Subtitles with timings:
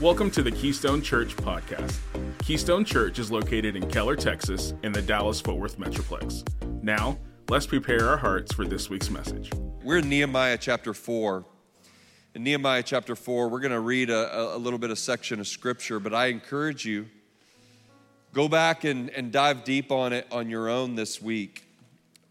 [0.00, 1.96] Welcome to the Keystone Church podcast.
[2.44, 6.48] Keystone Church is located in Keller, Texas, in the Dallas Fort Worth Metroplex.
[6.84, 9.50] Now, let's prepare our hearts for this week's message.
[9.82, 11.44] We're in Nehemiah chapter 4.
[12.36, 15.48] In Nehemiah chapter 4, we're going to read a, a little bit of section of
[15.48, 17.06] scripture, but I encourage you,
[18.32, 21.64] go back and, and dive deep on it on your own this week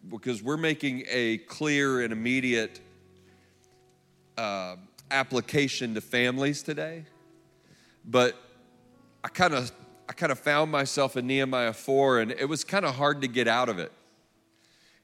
[0.09, 2.79] because we're making a clear and immediate
[4.37, 4.77] uh,
[5.11, 7.03] application to families today
[8.07, 8.35] but
[9.23, 9.71] I kind of
[10.09, 13.27] I kind of found myself in Nehemiah 4 and it was kind of hard to
[13.27, 13.91] get out of it.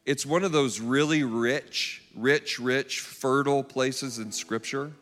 [0.06, 4.94] It's one of those really rich, rich, rich, fertile places in scripture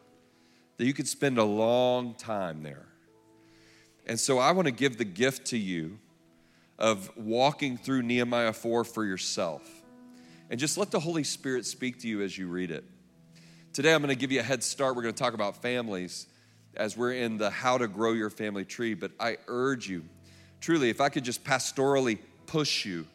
[0.77, 2.87] that you could spend a long time there.
[4.07, 5.99] And so I want to give the gift to you
[6.79, 9.61] of walking through Nehemiah 4 for yourself.
[10.49, 12.83] And just let the Holy Spirit speak to you as you read it.
[13.71, 14.95] Today I'm going to give you a head start.
[14.95, 16.25] We're going to talk about families
[16.75, 18.93] as we're in the how to grow your family tree.
[18.93, 20.03] But I urge you,
[20.59, 23.07] truly, if I could just pastorally push you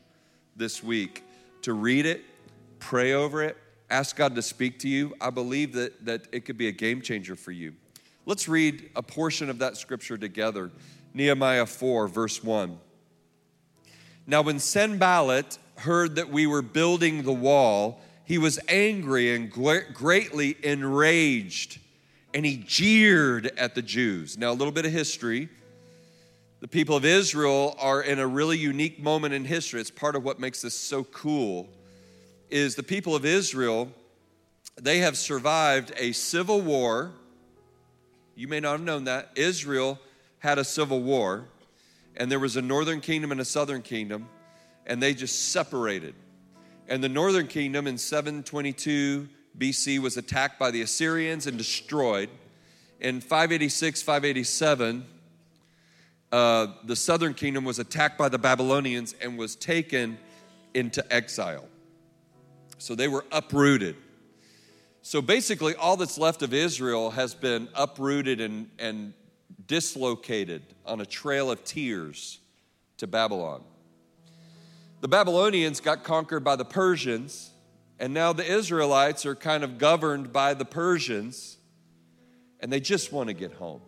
[0.56, 1.22] this week
[1.62, 2.24] to read it,
[2.78, 3.56] pray over it,
[3.90, 7.00] ask God to speak to you, I believe that, that it could be a game
[7.00, 7.74] changer for you.
[8.24, 10.70] Let's read a portion of that scripture together
[11.14, 12.78] Nehemiah 4, verse 1.
[14.26, 20.56] Now, when Sanballat heard that we were building the wall, he was angry and greatly
[20.62, 21.78] enraged
[22.36, 24.36] and he jeered at the Jews.
[24.36, 25.48] Now, a little bit of history.
[26.60, 29.80] The people of Israel are in a really unique moment in history.
[29.80, 31.66] It's part of what makes this so cool.
[32.50, 33.90] Is the people of Israel,
[34.78, 37.12] they have survived a civil war.
[38.34, 39.30] You may not have known that.
[39.34, 39.98] Israel
[40.40, 41.46] had a civil war,
[42.18, 44.28] and there was a northern kingdom and a southern kingdom,
[44.86, 46.14] and they just separated.
[46.86, 49.26] And the northern kingdom in 722
[49.58, 52.28] BC was attacked by the Assyrians and destroyed.
[53.00, 55.06] In 586, 587,
[56.32, 60.18] uh, the southern kingdom was attacked by the Babylonians and was taken
[60.74, 61.68] into exile.
[62.78, 63.96] So they were uprooted.
[65.02, 69.14] So basically, all that's left of Israel has been uprooted and, and
[69.66, 72.40] dislocated on a trail of tears
[72.98, 73.62] to Babylon.
[75.00, 77.50] The Babylonians got conquered by the Persians
[77.98, 81.56] and now the Israelites are kind of governed by the Persians,
[82.60, 83.80] and they just want to get home.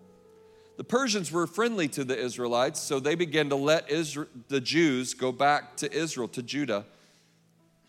[0.76, 5.12] The Persians were friendly to the Israelites, so they began to let Israel, the Jews
[5.12, 6.84] go back to Israel, to Judah,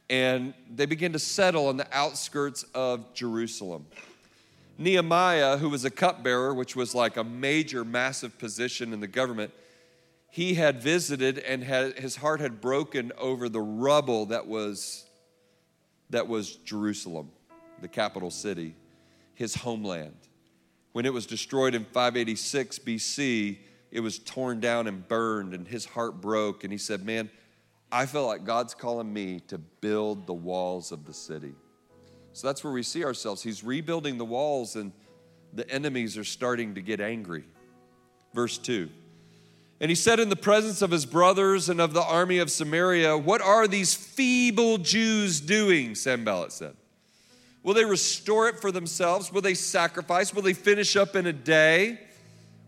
[0.09, 3.85] and they began to settle on the outskirts of Jerusalem.
[4.79, 9.51] Nehemiah, who was a cupbearer, which was like a major, massive position in the government,
[10.31, 15.05] he had visited and had, his heart had broken over the rubble that was
[16.09, 17.29] that was Jerusalem,
[17.81, 18.75] the capital city,
[19.33, 20.15] his homeland.
[20.91, 23.57] When it was destroyed in 586 BC,
[23.91, 26.63] it was torn down and burned, and his heart broke.
[26.63, 27.29] And he said, Man,
[27.91, 31.53] I feel like God's calling me to build the walls of the city.
[32.33, 33.41] So that's where we see ourselves.
[33.41, 34.91] He's rebuilding the walls, and
[35.53, 37.45] the enemies are starting to get angry.
[38.33, 38.89] Verse 2
[39.81, 43.17] and he said in the presence of his brothers and of the army of Samaria,
[43.17, 45.95] What are these feeble Jews doing?
[45.95, 46.75] Sanballat said.
[47.63, 49.31] Will they restore it for themselves?
[49.31, 50.33] Will they sacrifice?
[50.33, 51.99] Will they finish up in a day?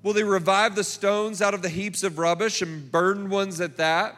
[0.03, 3.77] Will they revive the stones out of the heaps of rubbish and burn ones at
[3.77, 4.15] that?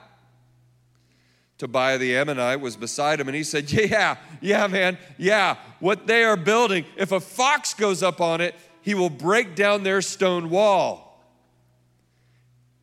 [1.58, 6.24] Tobiah the Ammonite was beside him and he said, Yeah, yeah, man, yeah, what they
[6.24, 10.50] are building, if a fox goes up on it, he will break down their stone
[10.50, 11.03] wall.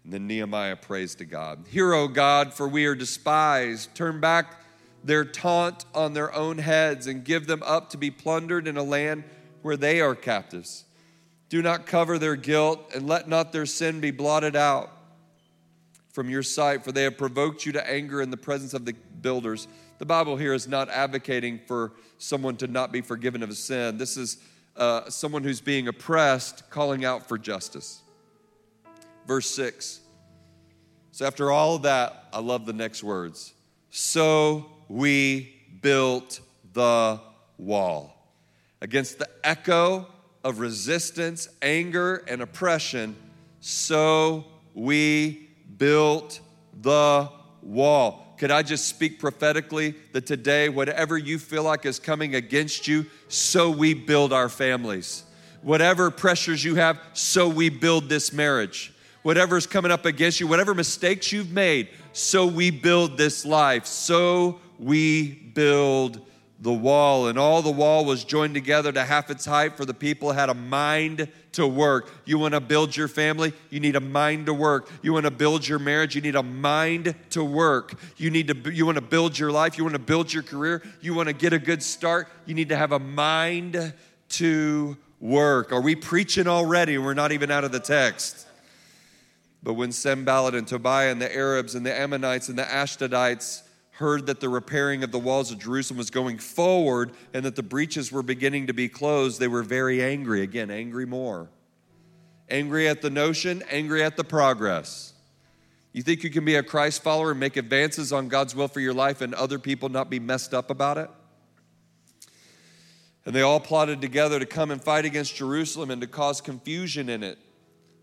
[0.05, 3.95] And then Nehemiah prays to God Hear, O God, for we are despised.
[3.95, 4.57] Turn back
[5.03, 8.83] their taunt on their own heads and give them up to be plundered in a
[8.83, 9.25] land
[9.63, 10.85] where they are captives.
[11.49, 14.91] Do not cover their guilt and let not their sin be blotted out
[16.13, 18.95] from your sight, for they have provoked you to anger in the presence of the
[19.21, 19.69] builders.
[19.99, 23.97] The Bible here is not advocating for someone to not be forgiven of a sin.
[23.99, 24.39] This is
[24.77, 28.03] uh, someone who's being oppressed calling out for justice.
[29.31, 30.01] Verse 6.
[31.13, 33.53] So, after all of that, I love the next words.
[33.91, 36.41] So we built
[36.73, 37.21] the
[37.57, 38.35] wall.
[38.81, 40.09] Against the echo
[40.43, 43.15] of resistance, anger, and oppression,
[43.61, 45.49] so we
[45.79, 46.41] built
[46.83, 47.31] the
[47.63, 48.35] wall.
[48.37, 53.07] Could I just speak prophetically that today, whatever you feel like is coming against you,
[53.29, 55.23] so we build our families.
[55.63, 60.75] Whatever pressures you have, so we build this marriage whatever's coming up against you, whatever
[60.75, 61.89] mistakes you've made.
[62.13, 63.87] So we build this life.
[63.87, 66.21] So we build
[66.61, 67.29] the wall.
[67.29, 70.51] And all the wall was joined together to half its height, for the people had
[70.51, 72.11] a mind to work.
[72.25, 73.53] You want to build your family?
[73.71, 74.91] You need a mind to work.
[75.03, 76.15] You want to build your marriage?
[76.15, 77.99] You need a mind to work.
[78.17, 79.79] You need to you want to build your life?
[79.79, 80.83] You want to build your career?
[81.01, 82.29] You want to get a good start?
[82.47, 83.93] You need to have a mind
[84.31, 85.73] to work.
[85.73, 86.99] Are we preaching already?
[86.99, 88.47] We're not even out of the text.
[89.63, 93.63] But when Sanballat and Tobiah and the Arabs and the Ammonites and the Ashdodites
[93.93, 97.63] heard that the repairing of the walls of Jerusalem was going forward and that the
[97.63, 100.41] breaches were beginning to be closed, they were very angry.
[100.41, 101.51] Again, angry more.
[102.49, 105.13] Angry at the notion, angry at the progress.
[105.93, 108.81] You think you can be a Christ follower and make advances on God's will for
[108.81, 111.11] your life and other people not be messed up about it?
[113.27, 117.11] And they all plotted together to come and fight against Jerusalem and to cause confusion
[117.11, 117.39] in it.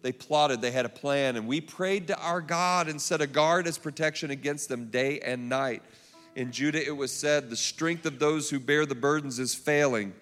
[0.08, 3.28] They plotted, they had a plan, and we prayed to our God and set a
[3.28, 5.84] guard as protection against them day and night.
[6.34, 10.14] In Judah, it was said, The strength of those who bear the burdens is failing.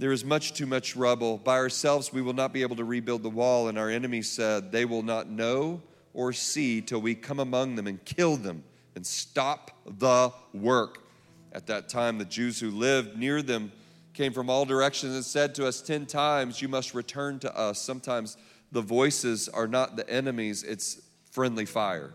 [0.00, 1.38] There is much too much rubble.
[1.38, 3.68] By ourselves, we will not be able to rebuild the wall.
[3.68, 5.82] And our enemies said, They will not know
[6.12, 8.64] or see till we come among them and kill them
[8.96, 11.04] and stop the work.
[11.52, 13.70] At that time, the Jews who lived near them
[14.14, 17.80] came from all directions and said to us 10 times, You must return to us.
[17.80, 18.36] Sometimes
[18.76, 21.00] the voices are not the enemies, it's
[21.30, 22.12] friendly fire.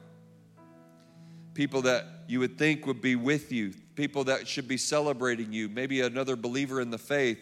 [1.56, 5.68] People that you would think would be with you, people that should be celebrating you,
[5.68, 7.40] maybe another believer in the faith,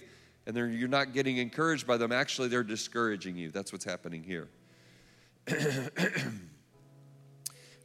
[0.47, 2.13] and you're not getting encouraged by them.
[2.13, 3.51] Actually, they're discouraging you.
[3.51, 4.47] That's what's happening here.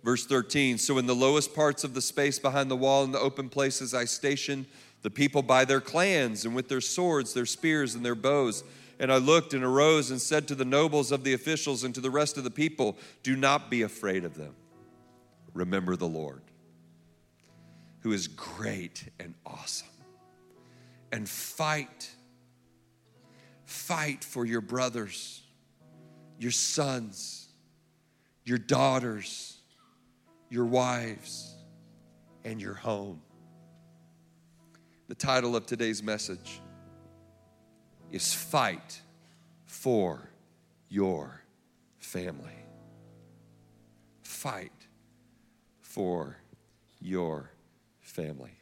[0.05, 3.19] Verse 13 So, in the lowest parts of the space behind the wall, in the
[3.19, 4.67] open places, I stationed
[5.03, 8.63] the people by their clans and with their swords, their spears, and their bows.
[8.99, 12.01] And I looked and arose and said to the nobles of the officials and to
[12.01, 14.55] the rest of the people, Do not be afraid of them.
[15.53, 16.43] Remember the Lord,
[18.01, 19.89] who is great and awesome.
[21.13, 22.11] And fight.
[23.65, 25.43] Fight for your brothers,
[26.39, 27.49] your sons,
[28.45, 29.59] your daughters,
[30.51, 31.55] your wives,
[32.45, 33.23] and your home.
[35.09, 36.61] The title of today's message
[38.15, 39.01] is fight
[39.65, 40.31] for
[40.89, 41.43] your
[41.99, 42.55] family.
[44.23, 44.71] Fight
[45.81, 46.37] for
[47.01, 47.51] your
[48.01, 48.53] family.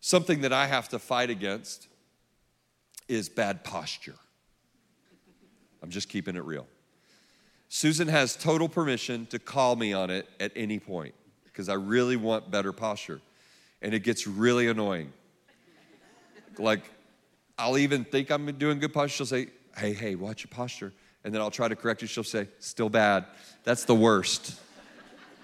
[0.00, 1.86] Something that I have to fight against
[3.06, 4.16] is bad posture.
[5.80, 6.66] I'm just keeping it real.
[7.68, 11.14] Susan has total permission to call me on it at any point
[11.44, 13.20] because I really want better posture.
[13.82, 15.12] And it gets really annoying.
[16.58, 16.90] Like,
[17.60, 19.16] I'll even think I'm doing good posture.
[19.16, 20.92] She'll say, Hey, hey, watch your posture.
[21.22, 22.08] And then I'll try to correct you.
[22.08, 23.26] She'll say, Still bad.
[23.64, 24.58] That's the worst.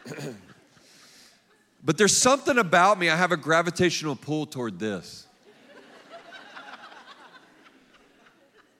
[1.85, 5.27] but there's something about me, I have a gravitational pull toward this.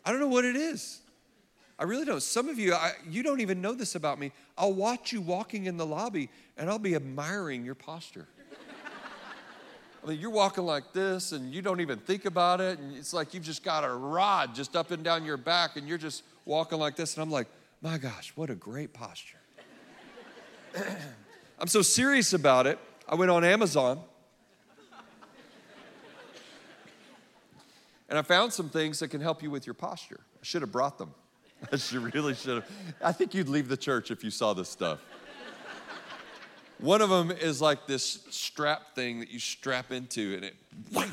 [0.05, 1.01] I don't know what it is.
[1.79, 2.23] I really don't.
[2.23, 4.33] Some of you, I, you don't even know this about me.
[4.57, 8.29] I'll watch you walking in the lobby and I'll be admiring your posture.
[10.07, 12.79] I mean, you're walking like this and you don't even think about it.
[12.79, 15.89] And it's like you've just got a rod just up and down your back and
[15.89, 17.15] you're just walking like this.
[17.17, 17.49] And I'm like,
[17.83, 19.39] my gosh, what a great posture.
[21.59, 22.79] I'm so serious about it.
[23.09, 24.01] I went on Amazon
[28.09, 30.21] and I found some things that can help you with your posture.
[30.21, 31.13] I should have brought them.
[31.73, 32.71] I should really should have.
[33.03, 35.01] I think you'd leave the church if you saw this stuff.
[36.79, 40.55] One of them is like this strap thing that you strap into, and it.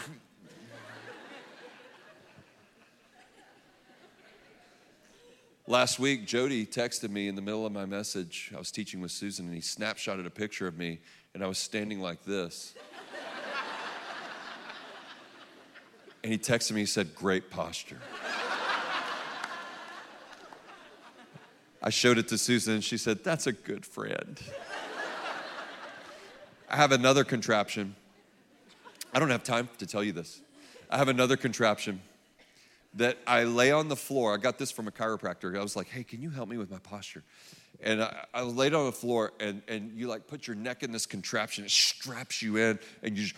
[5.66, 8.52] Last week, Jody texted me in the middle of my message.
[8.54, 11.00] I was teaching with Susan, and he snapshotted a picture of me,
[11.34, 12.74] and I was standing like this.
[16.24, 18.02] and he texted me, he said, Great posture.
[21.82, 24.38] I showed it to Susan, and she said, That's a good friend.
[26.74, 27.96] I have another contraption.
[29.14, 30.42] I don't have time to tell you this.
[30.90, 32.02] I have another contraption
[32.96, 34.34] that I lay on the floor.
[34.34, 35.56] I got this from a chiropractor.
[35.56, 37.22] I was like, hey, can you help me with my posture?
[37.84, 40.92] And I, I laid on the floor, and, and you like put your neck in
[40.92, 43.36] this contraption, it straps you in, and you just,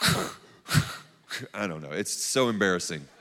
[1.52, 3.06] I don't know, it's so embarrassing.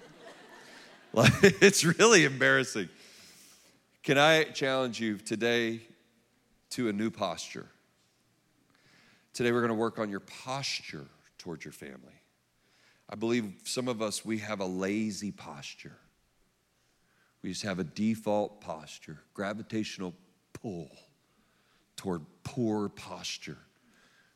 [1.13, 2.89] Like, it's really embarrassing.
[4.03, 5.79] Can I challenge you today
[6.71, 7.67] to a new posture?
[9.35, 11.05] Today, we're going to work on your posture
[11.37, 12.13] towards your family.
[13.09, 15.97] I believe some of us, we have a lazy posture.
[17.43, 20.13] We just have a default posture, gravitational
[20.53, 20.89] pull
[21.97, 23.57] toward poor posture.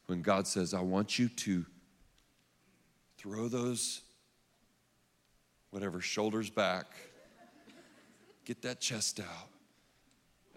[0.07, 1.65] When God says, I want you to
[3.17, 4.01] throw those,
[5.71, 6.87] whatever, shoulders back,
[8.49, 9.49] Get that chest out.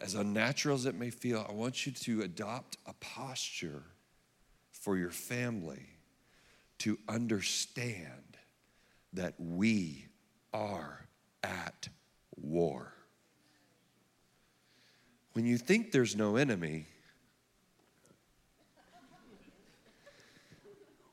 [0.00, 3.82] As unnatural as it may feel, I want you to adopt a posture
[4.82, 5.86] for your family
[6.78, 8.36] to understand
[9.12, 10.08] that we
[10.52, 11.06] are
[11.44, 11.88] at
[12.36, 12.92] war.
[15.34, 16.86] When you think there's no enemy,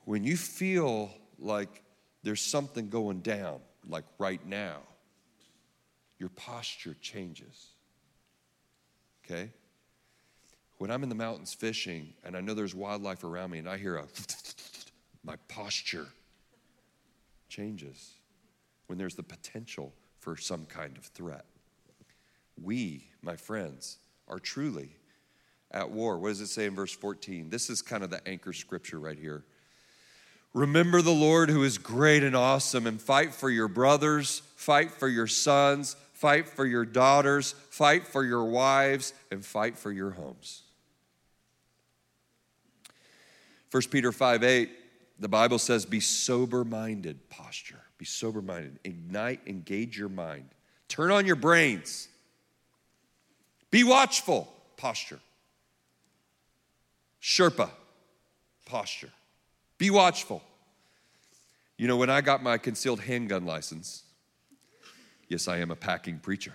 [0.05, 1.83] when you feel like
[2.23, 4.79] there's something going down, like right now,
[6.17, 7.67] your posture changes.
[9.23, 9.51] Okay?
[10.79, 13.77] When I'm in the mountains fishing and I know there's wildlife around me and I
[13.77, 14.05] hear a,
[15.23, 16.07] my posture
[17.49, 18.13] changes
[18.87, 21.45] when there's the potential for some kind of threat.
[22.61, 23.97] We, my friends,
[24.29, 24.95] are truly
[25.71, 26.17] at war.
[26.17, 27.49] What does it say in verse 14?
[27.49, 29.43] This is kind of the anchor scripture right here.
[30.53, 35.07] Remember the Lord who is great and awesome, and fight for your brothers, fight for
[35.07, 40.63] your sons, fight for your daughters, fight for your wives, and fight for your homes.
[43.71, 44.69] 1 Peter 5 8,
[45.19, 47.81] the Bible says, Be sober minded posture.
[47.97, 48.79] Be sober minded.
[48.83, 50.49] Ignite, engage your mind.
[50.87, 52.07] Turn on your brains.
[53.69, 55.19] Be watchful posture.
[57.21, 57.69] Sherpa
[58.65, 59.11] posture.
[59.77, 60.41] Be watchful.
[61.77, 64.03] You know, when I got my concealed handgun license,
[65.27, 66.53] yes, I am a packing preacher.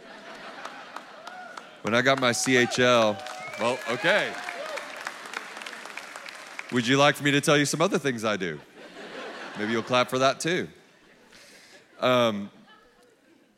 [1.82, 3.20] when I got my CHL,
[3.58, 4.32] well, okay.
[6.72, 8.58] Would you like for me to tell you some other things I do?
[9.58, 10.68] Maybe you'll clap for that too.
[12.00, 12.50] Um,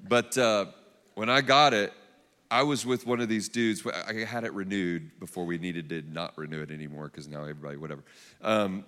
[0.08, 0.66] but uh,
[1.14, 1.92] when I got it,
[2.50, 3.86] I was with one of these dudes.
[3.86, 7.76] I had it renewed before we needed to not renew it anymore because now everybody,
[7.76, 8.02] whatever.
[8.42, 8.84] Um,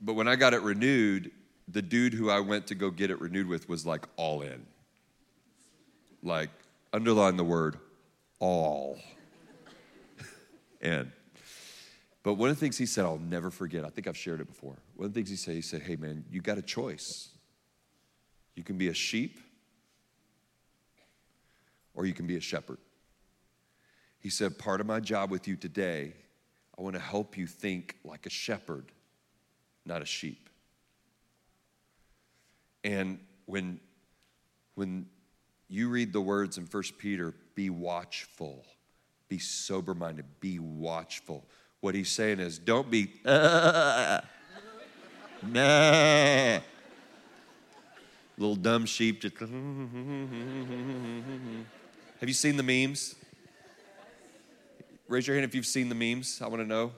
[0.00, 1.32] but when I got it renewed,
[1.66, 4.64] the dude who I went to go get it renewed with was like all in.
[6.22, 6.50] Like,
[6.92, 7.76] underline the word
[8.38, 8.98] all
[10.80, 11.10] in.
[12.24, 14.48] But one of the things he said, I'll never forget, I think I've shared it
[14.48, 14.76] before.
[14.96, 17.28] One of the things he said, he said, Hey man, you got a choice.
[18.56, 19.38] You can be a sheep
[21.94, 22.78] or you can be a shepherd.
[24.18, 26.14] He said, Part of my job with you today,
[26.76, 28.90] I want to help you think like a shepherd
[29.86, 30.48] not a sheep.
[32.82, 33.80] And when,
[34.74, 35.06] when
[35.68, 38.64] you read the words in 1 Peter, be watchful,
[39.28, 41.44] be sober minded, be watchful.
[41.84, 44.22] What he's saying is don't be, uh,
[45.42, 46.60] nah.
[48.38, 49.36] Little dumb sheep just.
[49.40, 49.50] Have
[52.22, 53.16] you seen the memes?
[55.08, 56.40] Raise your hand if you've seen the memes.
[56.40, 56.90] I want to know.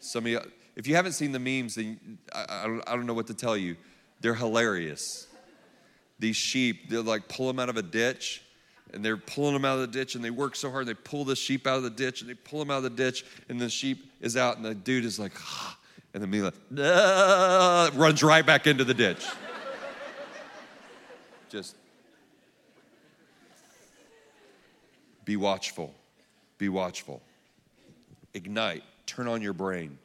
[0.00, 0.40] Some of you,
[0.74, 3.56] if you haven't seen the memes, then I, I, I don't know what to tell
[3.56, 3.76] you.
[4.22, 5.28] They're hilarious.
[6.18, 8.42] These sheep, they're like pull them out of a ditch,
[8.96, 11.26] and they're pulling them out of the ditch, and they work so hard, they pull
[11.26, 13.60] the sheep out of the ditch, and they pull them out of the ditch, and
[13.60, 15.76] the sheep is out, and the dude is like, ah,
[16.14, 19.24] and the me like, ah, runs right back into the ditch.
[21.50, 21.76] Just
[25.26, 25.94] be watchful.
[26.56, 27.20] Be watchful.
[28.32, 28.82] Ignite.
[29.04, 29.98] Turn on your brain.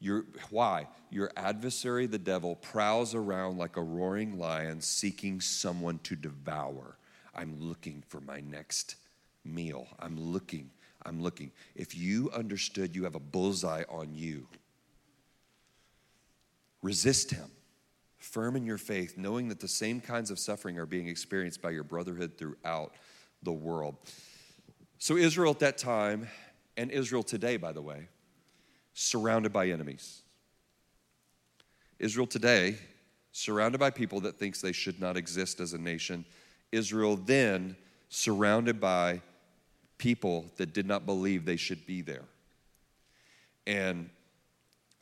[0.00, 0.88] Your, why?
[1.10, 6.96] Your adversary, the devil, prowls around like a roaring lion seeking someone to devour.
[7.36, 8.96] I'm looking for my next
[9.44, 9.86] meal.
[10.00, 10.70] I'm looking.
[11.04, 11.52] I'm looking.
[11.74, 14.48] If you understood you have a bullseye on you,
[16.82, 17.50] resist him.
[18.18, 21.70] Firm in your faith, knowing that the same kinds of suffering are being experienced by
[21.70, 22.94] your brotherhood throughout
[23.42, 23.96] the world.
[24.98, 26.26] So, Israel at that time,
[26.76, 28.08] and Israel today, by the way,
[28.94, 30.22] surrounded by enemies.
[31.98, 32.78] Israel today,
[33.32, 36.24] surrounded by people that thinks they should not exist as a nation.
[36.72, 37.76] Israel then
[38.08, 39.20] surrounded by
[39.98, 42.24] people that did not believe they should be there.
[43.66, 44.10] And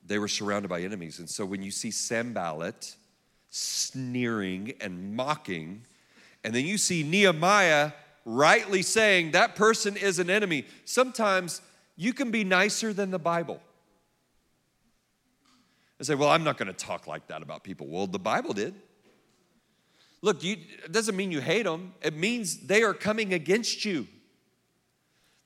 [0.06, 1.18] they were surrounded by enemies.
[1.18, 2.94] And so when you see Sanballat
[3.50, 5.82] sneering and mocking,
[6.42, 7.92] and then you see Nehemiah
[8.24, 11.60] rightly saying that person is an enemy, sometimes
[11.96, 13.60] you can be nicer than the Bible
[15.98, 17.86] and say, Well, I'm not going to talk like that about people.
[17.86, 18.74] Well, the Bible did.
[20.24, 24.06] Look, you, it doesn't mean you hate them, it means they are coming against you.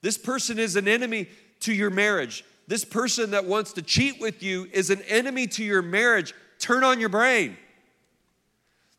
[0.03, 1.27] This person is an enemy
[1.61, 2.45] to your marriage.
[2.69, 6.33] This person that wants to cheat with you is an enemy to your marriage.
[6.61, 7.57] Turn on your brain.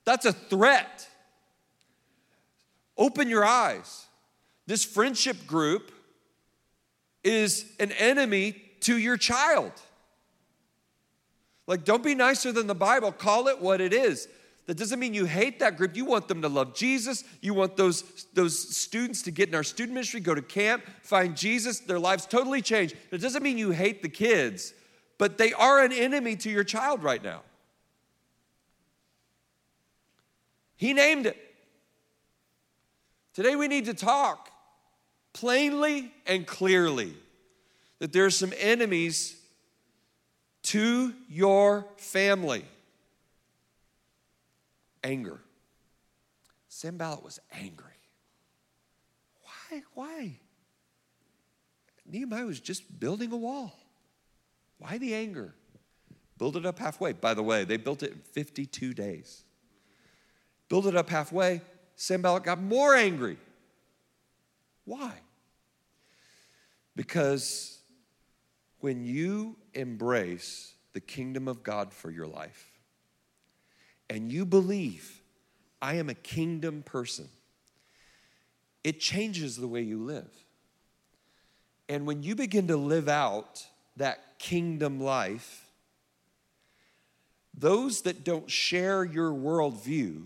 [0.04, 1.08] That's a threat.
[2.98, 4.06] Open your eyes.
[4.68, 5.94] This friendship group
[7.24, 9.72] is an enemy to your child.
[11.68, 13.14] Like, don't be nicer than the Bible.
[13.14, 14.28] Call it what it is.
[14.70, 15.96] That doesn't mean you hate that group.
[15.96, 17.24] You want them to love Jesus.
[17.42, 18.04] You want those,
[18.36, 22.28] those students to get in our student ministry, go to camp, find Jesus, their lives
[22.28, 22.94] totally change.
[23.10, 24.76] It doesn't mean you hate the kids,
[25.18, 27.42] but they are an enemy to your child right now.
[30.76, 31.38] He named it.
[33.34, 34.52] Today we need to talk
[35.34, 37.16] plainly and clearly
[37.98, 39.36] that there are some enemies
[40.62, 42.66] to your family.
[45.04, 45.40] Anger.
[46.68, 47.86] Sanballat was angry.
[49.42, 49.82] Why?
[49.94, 50.40] Why?
[52.06, 53.78] Nehemiah was just building a wall.
[54.78, 55.54] Why the anger?
[56.38, 57.14] Build it up halfway.
[57.14, 59.44] By the way, they built it in 52 days.
[60.70, 61.62] Build it up halfway.
[61.96, 63.38] Sanballat got more angry.
[64.86, 65.14] Why?
[66.96, 67.80] Because
[68.80, 72.69] when you embrace the kingdom of God for your life
[74.10, 75.22] and you believe,
[75.82, 77.28] I am a kingdom person,
[78.84, 80.30] it changes the way you live.
[81.88, 83.66] And when you begin to live out
[83.98, 85.66] that kingdom life,
[87.58, 90.24] those that don't share your worldview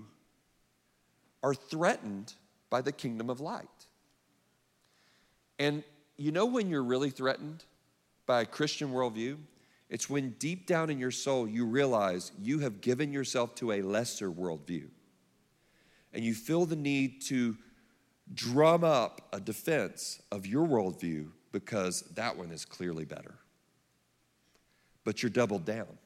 [1.41, 2.33] are threatened
[2.69, 3.67] by the kingdom of light.
[5.57, 5.83] And
[6.17, 7.63] you know when you're really threatened?
[8.25, 9.37] by a Christian worldview,
[9.93, 13.83] it's when deep down in your soul you realize you have given yourself to a
[13.83, 14.87] lesser worldview.
[16.11, 17.55] And you feel the need to
[18.33, 23.35] drum up a defense of your worldview because that one is clearly better.
[25.03, 25.99] But you're doubled down.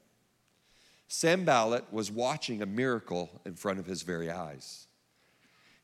[1.08, 4.88] Sanballat was watching a miracle in front of his very eyes.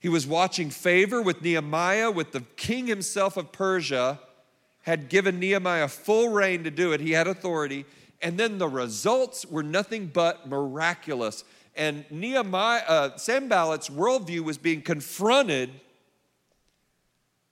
[0.01, 4.19] He was watching favor with Nehemiah, with the king himself of Persia
[4.83, 7.85] had given Nehemiah full rein to do it, he had authority,
[8.21, 11.43] and then the results were nothing but miraculous.
[11.75, 15.71] And Nehemiah, uh, Sanballat's worldview was being confronted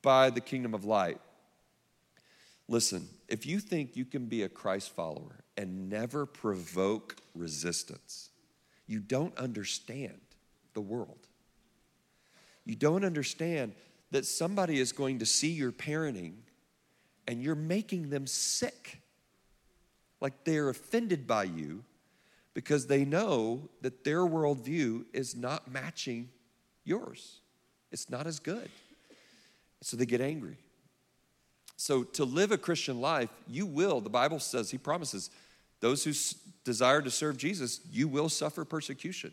[0.02, 1.20] by the kingdom of light.
[2.68, 8.30] Listen, if you think you can be a Christ follower and never provoke resistance,
[8.88, 10.20] you don't understand
[10.74, 11.28] the world.
[12.66, 13.74] You don't understand
[14.12, 16.34] that somebody is going to see your parenting
[17.32, 19.00] and you're making them sick.
[20.20, 21.86] Like they're offended by you
[22.54, 26.28] because they know that their worldview is not matching
[26.84, 27.40] yours.
[27.90, 28.70] It's not as good.
[29.80, 30.58] So they get angry.
[31.78, 35.30] So to live a Christian life, you will, the Bible says, He promises,
[35.80, 36.12] those who
[36.66, 39.32] desire to serve Jesus, you will suffer persecution.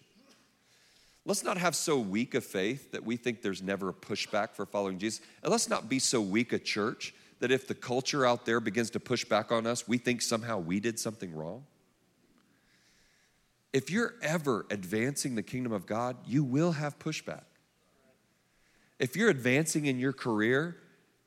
[1.27, 4.67] Let's not have so weak a faith that we think there's never a pushback for
[4.67, 5.21] following Jesus.
[5.43, 8.91] And let's not be so weak a church that if the culture out there begins
[8.91, 11.65] to push back on us, we think somehow we did something wrong?
[13.73, 17.45] If you're ever advancing the kingdom of God, you will have pushback.
[18.99, 20.77] If you're advancing in your career,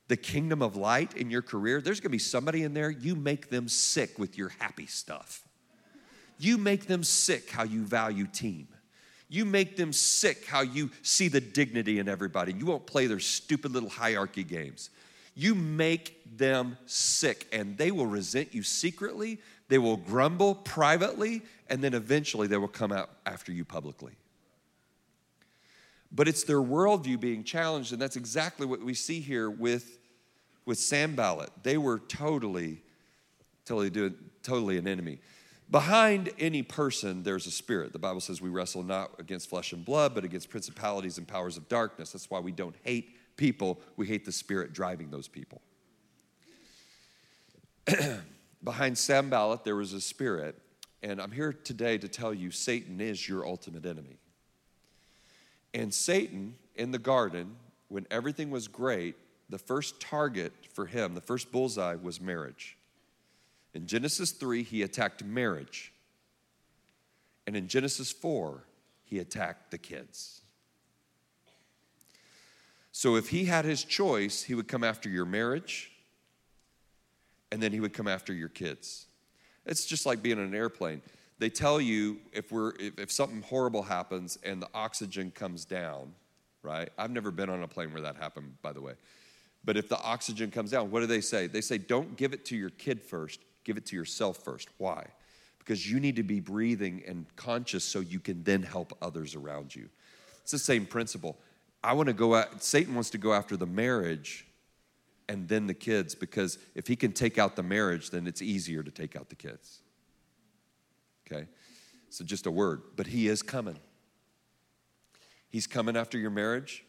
[0.07, 3.49] the kingdom of light in your career, there's gonna be somebody in there, you make
[3.49, 5.47] them sick with your happy stuff.
[6.37, 8.67] You make them sick how you value team.
[9.29, 12.51] You make them sick how you see the dignity in everybody.
[12.51, 14.89] You won't play their stupid little hierarchy games
[15.41, 21.83] you make them sick and they will resent you secretly, they will grumble privately, and
[21.83, 24.13] then eventually they will come out after you publicly.
[26.11, 29.97] But it's their worldview being challenged, and that's exactly what we see here with,
[30.65, 31.49] with Sanballat.
[31.63, 32.81] They were totally,
[33.65, 35.19] totally doing, totally an enemy.
[35.69, 37.93] Behind any person, there's a spirit.
[37.93, 41.55] The Bible says we wrestle not against flesh and blood, but against principalities and powers
[41.55, 42.11] of darkness.
[42.11, 45.63] That's why we don't hate people, we hate the spirit driving those people.
[48.63, 50.55] Behind Sanballat, there was a spirit,
[51.01, 54.19] and I'm here today to tell you Satan is your ultimate enemy.
[55.73, 57.55] And Satan in the garden,
[57.87, 59.15] when everything was great,
[59.49, 62.77] the first target for him, the first bullseye, was marriage.
[63.73, 65.91] In Genesis 3, he attacked marriage.
[67.47, 68.63] And in Genesis 4,
[69.03, 70.40] he attacked the kids.
[72.91, 75.91] So if he had his choice, he would come after your marriage
[77.51, 79.07] and then he would come after your kids.
[79.65, 81.01] It's just like being on an airplane.
[81.39, 86.13] They tell you if we're if, if something horrible happens and the oxygen comes down,
[86.63, 86.89] right?
[86.97, 88.93] I've never been on a plane where that happened, by the way.
[89.63, 91.47] But if the oxygen comes down, what do they say?
[91.47, 94.69] They say, don't give it to your kid first, give it to yourself first.
[94.77, 95.05] Why?
[95.59, 99.75] Because you need to be breathing and conscious so you can then help others around
[99.75, 99.87] you.
[100.41, 101.37] It's the same principle.
[101.83, 104.45] I want to go out, Satan wants to go after the marriage
[105.27, 108.83] and then the kids because if he can take out the marriage, then it's easier
[108.83, 109.81] to take out the kids.
[111.25, 111.47] Okay?
[112.09, 113.79] So just a word, but he is coming.
[115.49, 116.83] He's coming after your marriage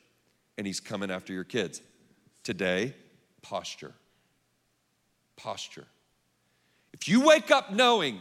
[0.59, 1.81] and he's coming after your kids.
[2.43, 2.95] Today,
[3.41, 3.95] posture.
[5.37, 5.87] Posture.
[6.93, 8.19] If you wake up knowing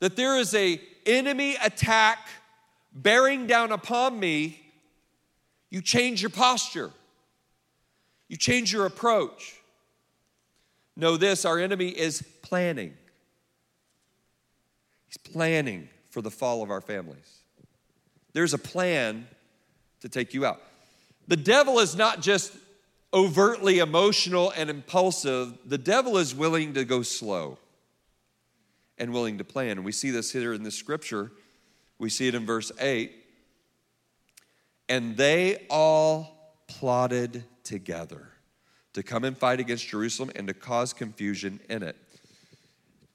[0.00, 2.28] that there is a enemy attack
[2.92, 4.65] bearing down upon me,
[5.70, 6.90] you change your posture.
[8.28, 9.56] You change your approach.
[10.96, 12.94] Know this our enemy is planning.
[15.06, 17.40] He's planning for the fall of our families.
[18.32, 19.26] There's a plan
[20.00, 20.60] to take you out.
[21.28, 22.52] The devil is not just
[23.12, 27.58] overtly emotional and impulsive, the devil is willing to go slow
[28.98, 29.72] and willing to plan.
[29.72, 31.32] And we see this here in the scripture.
[31.98, 33.12] We see it in verse 8.
[34.88, 38.28] And they all plotted together
[38.92, 41.96] to come and fight against Jerusalem and to cause confusion in it.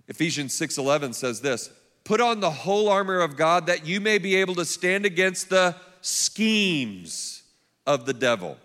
[0.08, 1.70] Ephesians 6:11 says this,
[2.04, 5.50] "Put on the whole armor of God that you may be able to stand against
[5.50, 7.44] the schemes
[7.88, 8.58] of the devil."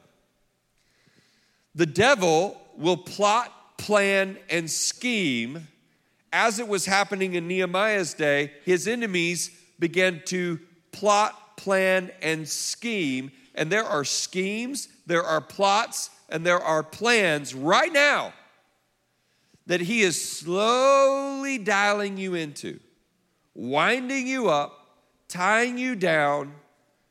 [1.74, 5.68] The devil will plot, plan and scheme
[6.32, 8.52] as it was happening in Nehemiah's day.
[8.64, 10.58] His enemies began to
[10.92, 17.54] plot, plan and scheme, and there are schemes, there are plots, and there are plans
[17.54, 18.32] right now
[19.66, 22.78] that He is slowly dialing you into,
[23.54, 24.86] winding you up,
[25.28, 26.52] tying you down,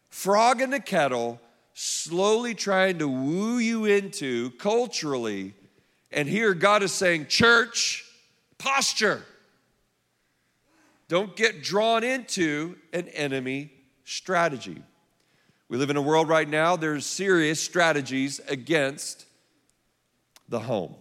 [0.09, 1.39] frog in the kettle,
[1.73, 5.53] slowly trying to woo you into culturally.
[6.11, 8.05] And here God is saying, Church,
[8.57, 9.23] posture.
[11.07, 13.71] Don't get drawn into an enemy
[14.05, 14.81] strategy.
[15.67, 19.25] We live in a world right now, there's serious strategies against
[20.47, 20.95] the home.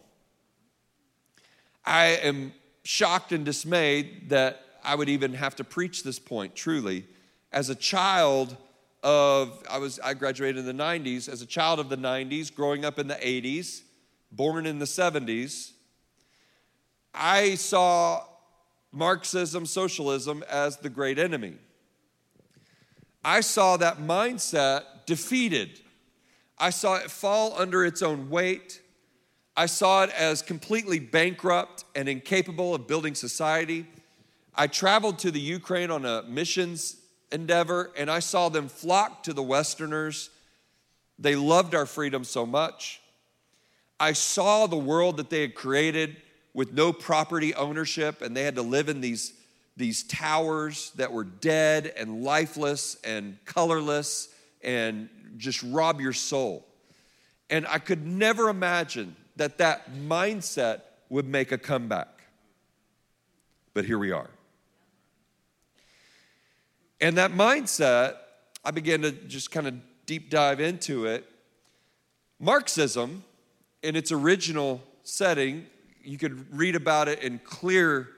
[1.84, 7.06] I am shocked and dismayed that I would even have to preach this point truly.
[7.52, 8.56] As a child
[9.02, 12.86] of, I, was, I graduated in the 90s, as a child of the 90s, growing
[12.86, 13.82] up in the 80s,
[14.32, 15.72] born in the 70s,
[17.12, 18.24] I saw
[18.92, 21.54] Marxism, socialism as the great enemy.
[23.24, 25.80] I saw that mindset defeated.
[26.58, 28.80] I saw it fall under its own weight.
[29.56, 33.86] I saw it as completely bankrupt and incapable of building society.
[34.54, 36.96] I traveled to the Ukraine on a missions
[37.32, 40.30] endeavor and I saw them flock to the Westerners.
[41.18, 43.00] They loved our freedom so much.
[43.98, 46.16] I saw the world that they had created
[46.52, 49.32] with no property ownership and they had to live in these,
[49.76, 54.28] these towers that were dead and lifeless and colorless
[54.62, 56.66] and just rob your soul.
[57.50, 62.08] And I could never imagine that that mindset would make a comeback.
[63.74, 64.30] But here we are.
[67.00, 68.14] And that mindset,
[68.64, 69.74] I began to just kind of
[70.06, 71.28] deep dive into it.
[72.38, 73.24] Marxism,
[73.82, 75.66] in its original setting,
[76.02, 78.08] you could read about it in clear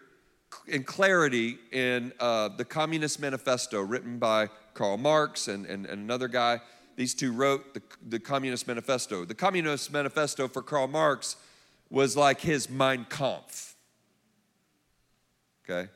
[0.66, 6.28] in clarity in uh, the Communist Manifesto written by Karl Marx and, and, and another
[6.28, 6.60] guy
[6.96, 9.24] these two wrote the, the Communist Manifesto.
[9.24, 11.36] The Communist Manifesto for Karl Marx
[11.90, 13.76] was like his Mein Kampf.
[15.64, 15.90] Okay?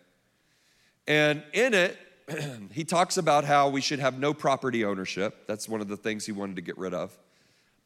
[1.09, 1.97] And in it,
[2.73, 5.47] he talks about how we should have no property ownership.
[5.47, 7.17] That's one of the things he wanted to get rid of.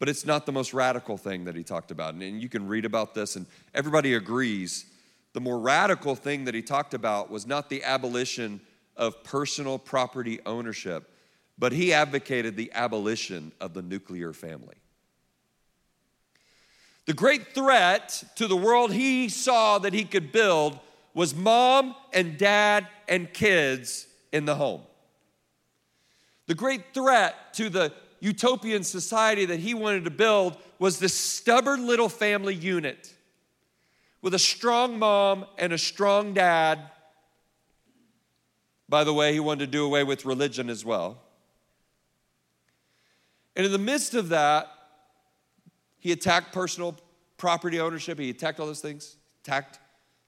[0.00, 2.14] But it's not the most radical thing that he talked about.
[2.14, 4.86] And you can read about this, and everybody agrees.
[5.34, 8.60] The more radical thing that he talked about was not the abolition
[8.96, 11.10] of personal property ownership,
[11.58, 14.76] but he advocated the abolition of the nuclear family.
[17.06, 20.78] The great threat to the world he saw that he could build
[21.12, 24.82] was mom and dad and kids in the home.
[26.46, 31.86] The great threat to the utopian society that he wanted to build was this stubborn
[31.86, 33.12] little family unit
[34.24, 36.78] with a strong mom and a strong dad.
[38.88, 41.20] By the way, he wanted to do away with religion as well.
[43.54, 44.68] And in the midst of that,
[45.98, 46.96] he attacked personal
[47.36, 49.78] property ownership, he attacked all those things, attacked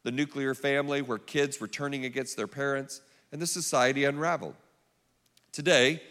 [0.03, 3.01] the nuclear family where kids were turning against their parents,
[3.33, 4.57] and the society unraveled.
[5.53, 6.03] Today,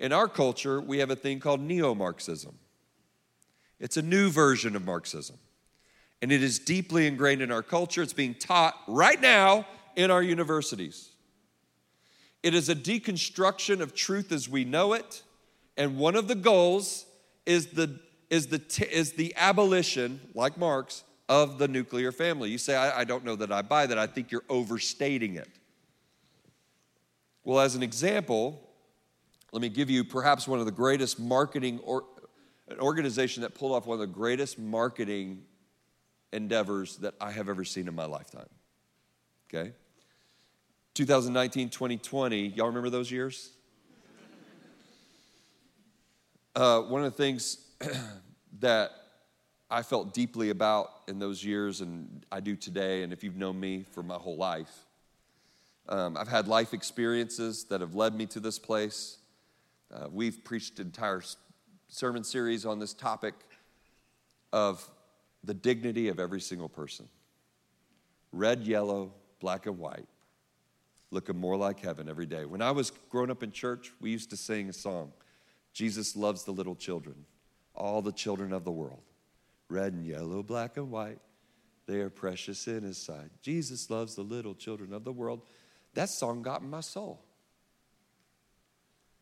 [0.00, 2.58] in our culture, we have a thing called neo Marxism.
[3.78, 5.36] It's a new version of Marxism,
[6.20, 8.02] and it is deeply ingrained in our culture.
[8.02, 11.10] It's being taught right now in our universities.
[12.42, 15.22] It is a deconstruction of truth as we know it
[15.78, 17.06] and one of the goals
[17.46, 18.00] is the,
[18.30, 22.50] is the, is the abolition, like Marx, of the nuclear family.
[22.50, 23.96] You say, I, I don't know that I buy that.
[23.96, 25.48] I think you're overstating it.
[27.44, 28.60] Well, as an example,
[29.52, 32.04] Let me give you perhaps one of the greatest marketing or
[32.68, 35.42] an organization that pulled off one of the greatest marketing
[36.32, 38.48] endeavors that I have ever seen in my lifetime.
[39.48, 39.72] Okay?
[40.94, 43.52] 2019, 2020, y'all remember those years?
[46.56, 47.58] Uh, one of the things
[48.58, 48.90] that
[49.70, 53.60] I felt deeply about in those years, and I do today, and if you've known
[53.60, 54.86] me for my whole life,
[55.88, 59.18] um, I've had life experiences that have led me to this place.
[59.94, 61.22] Uh, we've preached entire
[61.88, 63.34] sermon series on this topic
[64.52, 64.88] of
[65.44, 67.08] the dignity of every single person
[68.32, 70.06] red, yellow, black, and white,
[71.10, 72.44] looking more like heaven every day.
[72.44, 75.12] When I was growing up in church, we used to sing a song
[75.72, 77.14] Jesus loves the little children,
[77.74, 79.02] all the children of the world.
[79.68, 81.18] Red and yellow, black and white,
[81.86, 83.30] they are precious in his sight.
[83.42, 85.42] Jesus loves the little children of the world.
[85.94, 87.22] That song got in my soul.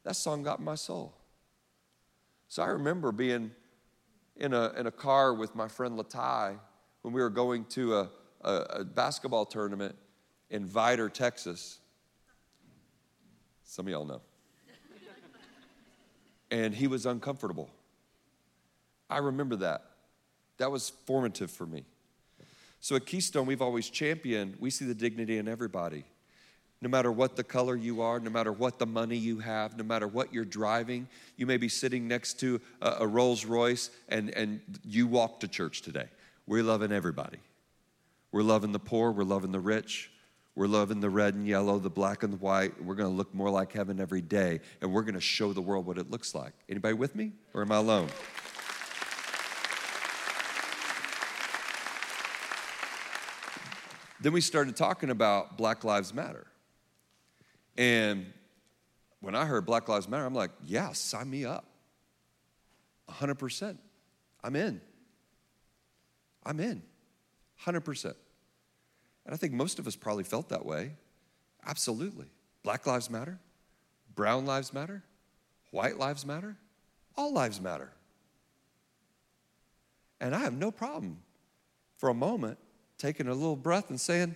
[0.05, 1.14] That song got in my soul.
[2.48, 3.50] So I remember being
[4.38, 6.59] in a, in a car with my friend Latai
[7.03, 8.11] when we were going to a,
[8.42, 9.94] a, a basketball tournament
[10.51, 11.79] in Vidor, Texas.
[13.64, 14.20] Some of y'all know.
[16.51, 17.70] and he was uncomfortable.
[19.09, 19.83] I remember that.
[20.59, 21.85] That was formative for me.
[22.81, 26.05] So at Keystone, we've always championed, we see the dignity in everybody.
[26.82, 29.84] No matter what the color you are, no matter what the money you have, no
[29.84, 34.30] matter what you're driving, you may be sitting next to a, a Rolls Royce and,
[34.30, 36.06] and you walk to church today.
[36.46, 37.38] We're loving everybody.
[38.30, 40.10] We're loving the poor, we're loving the rich,
[40.54, 42.82] we're loving the red and yellow, the black and the white.
[42.82, 45.62] We're going to look more like heaven every day, and we're going to show the
[45.62, 46.52] world what it looks like.
[46.68, 48.08] Anybody with me, or am I alone?
[54.20, 56.46] then we started talking about Black Lives Matter.
[57.76, 58.32] And
[59.20, 61.64] when I heard Black Lives Matter, I'm like, yeah, sign me up.
[63.10, 63.76] 100%.
[64.42, 64.80] I'm in.
[66.44, 66.82] I'm in.
[67.64, 68.04] 100%.
[68.04, 70.92] And I think most of us probably felt that way.
[71.66, 72.26] Absolutely.
[72.62, 73.38] Black lives matter.
[74.14, 75.02] Brown lives matter.
[75.72, 76.56] White lives matter.
[77.16, 77.90] All lives matter.
[80.20, 81.18] And I have no problem
[81.98, 82.58] for a moment
[82.98, 84.34] taking a little breath and saying,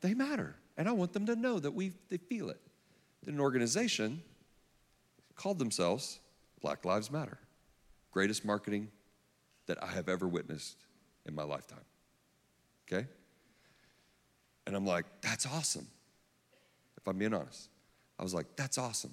[0.00, 0.54] they matter.
[0.76, 2.60] And I want them to know that we, they feel it.
[3.22, 4.22] Then an organization
[5.34, 6.20] called themselves
[6.60, 7.38] Black Lives Matter.
[8.10, 8.88] Greatest marketing
[9.66, 10.76] that I have ever witnessed
[11.26, 11.84] in my lifetime.
[12.86, 13.06] Okay?
[14.66, 15.86] And I'm like, that's awesome.
[16.96, 17.68] If I'm being honest,
[18.18, 19.12] I was like, that's awesome.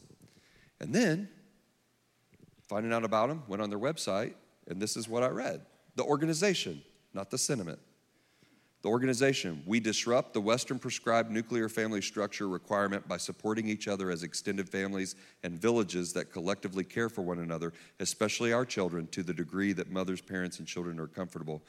[0.80, 1.30] And then,
[2.68, 4.34] finding out about them, went on their website,
[4.68, 5.62] and this is what I read
[5.96, 6.82] the organization,
[7.14, 7.80] not the sentiment.
[8.82, 14.10] The organization, we disrupt the Western prescribed nuclear family structure requirement by supporting each other
[14.10, 19.22] as extended families and villages that collectively care for one another, especially our children, to
[19.22, 21.62] the degree that mothers, parents, and children are comfortable.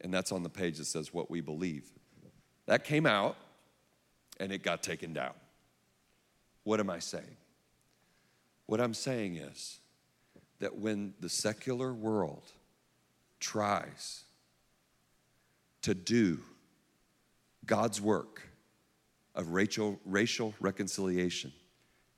[0.00, 1.84] And that's on the page that says what we believe.
[2.66, 3.36] That came out
[4.40, 5.34] and it got taken down.
[6.64, 7.36] What am I saying?
[8.66, 9.78] What I'm saying is
[10.58, 12.50] that when the secular world
[13.38, 14.24] tries
[15.82, 16.40] to do
[17.66, 18.42] God's work
[19.34, 21.52] of racial, racial reconciliation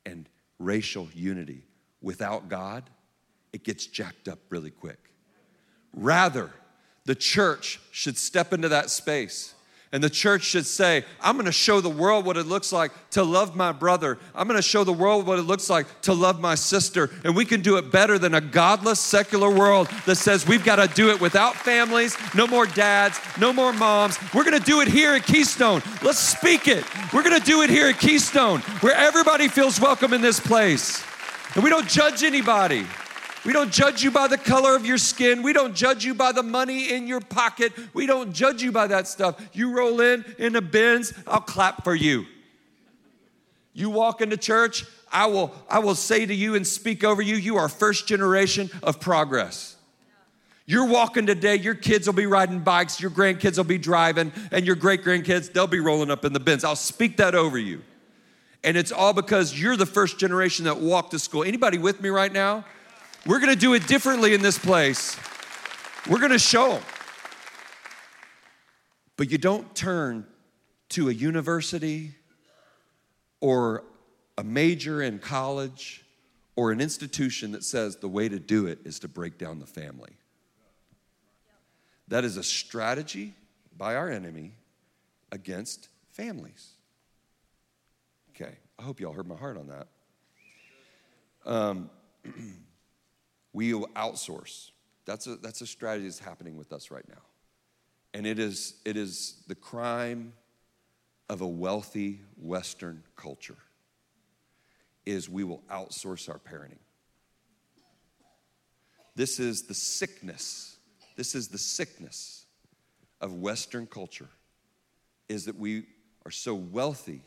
[0.07, 1.63] and racial unity
[2.01, 2.89] without God,
[3.53, 5.11] it gets jacked up really quick.
[5.93, 6.51] Rather,
[7.05, 9.54] the church should step into that space
[9.95, 13.23] and the church should say, I'm gonna show the world what it looks like to
[13.23, 14.19] love my brother.
[14.35, 17.11] I'm gonna show the world what it looks like to love my sister.
[17.23, 20.93] And we can do it better than a godless, secular world that says we've gotta
[20.93, 24.19] do it without families, no more dads, no more moms.
[24.35, 25.81] We're gonna do it here at Keystone.
[26.03, 26.85] Let's speak it.
[27.13, 31.05] We're gonna do it here at Keystone, where everybody feels welcome in this place.
[31.55, 32.85] And we don't judge anybody.
[33.45, 35.43] We don't judge you by the color of your skin.
[35.43, 37.73] We don't judge you by the money in your pocket.
[37.93, 39.41] We don't judge you by that stuff.
[39.53, 42.27] You roll in in a Benz, I'll clap for you.
[43.75, 47.37] You walk into church, I will, I will say to you and speak over you,
[47.37, 49.77] you are first generation of progress.
[50.67, 54.65] You're walking today, your kids will be riding bikes, your grandkids will be driving, and
[54.67, 56.65] your great grandkids, they'll be rolling up in the Benz.
[56.65, 57.83] I'll speak that over you.
[58.63, 61.45] And it's all because you're the first generation that walked to school.
[61.45, 62.65] Anybody with me right now?
[63.27, 65.17] We're going to do it differently in this place.
[66.11, 66.83] We're going to show them.
[69.17, 70.27] But you don't turn
[70.91, 72.13] to a university
[73.41, 73.85] or
[74.37, 76.05] a major in college
[76.55, 79.67] or an institution that says the way to do it is to break down the
[79.67, 80.11] family.
[82.09, 83.33] That is a strategy
[83.77, 84.53] by our enemy
[85.33, 86.73] against families.
[88.31, 89.87] Okay, I hope y'all heard my heart on that.
[91.47, 91.91] Um,
[93.55, 94.73] we will outsource.
[95.07, 97.23] That's a, that's a strategy that's happening with us right now.
[98.13, 100.35] And it is, it is the crime
[101.31, 103.57] of a wealthy Western culture
[105.07, 106.79] is we will outsource our parenting.
[109.15, 110.77] This is the sickness.
[111.17, 112.47] This is the sickness
[113.21, 114.29] of Western culture
[115.29, 115.85] is that we
[116.27, 117.23] are so wealthy,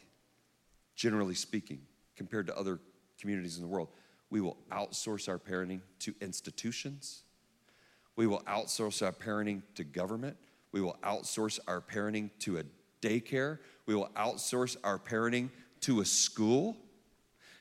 [0.95, 1.79] generally speaking,
[2.15, 2.79] compared to other
[3.19, 3.89] communities in the world.
[4.29, 7.23] We will outsource our parenting to institutions.
[8.15, 10.37] We will outsource our parenting to government.
[10.71, 12.63] We will outsource our parenting to a
[13.01, 13.59] daycare.
[13.85, 15.49] We will outsource our parenting
[15.81, 16.75] to a school.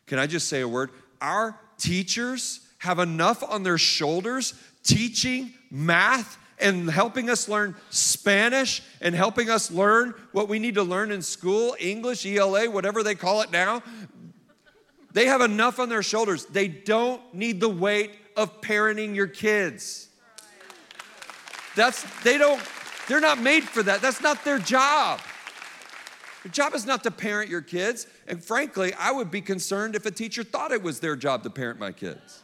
[0.06, 0.90] Can I just say a word?
[1.20, 9.14] Our teachers have enough on their shoulders teaching math and helping us learn Spanish and
[9.14, 13.42] helping us learn what we need to learn in school, English, ELA, whatever they call
[13.42, 13.82] it now.
[15.16, 16.44] They have enough on their shoulders.
[16.44, 20.10] They don't need the weight of parenting your kids.
[21.74, 22.62] That's they don't
[23.08, 24.02] they're not made for that.
[24.02, 25.20] That's not their job.
[26.42, 28.06] Their job is not to parent your kids.
[28.28, 31.50] And frankly, I would be concerned if a teacher thought it was their job to
[31.50, 32.42] parent my kids.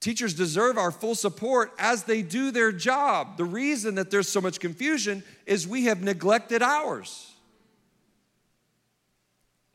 [0.00, 3.36] Teachers deserve our full support as they do their job.
[3.36, 7.30] The reason that there's so much confusion is we have neglected ours.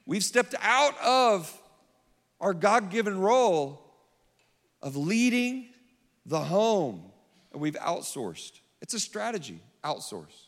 [0.06, 1.52] We've stepped out of
[2.39, 3.82] our God given role
[4.82, 5.68] of leading
[6.26, 7.12] the home,
[7.52, 8.60] and we've outsourced.
[8.82, 10.48] It's a strategy, outsource.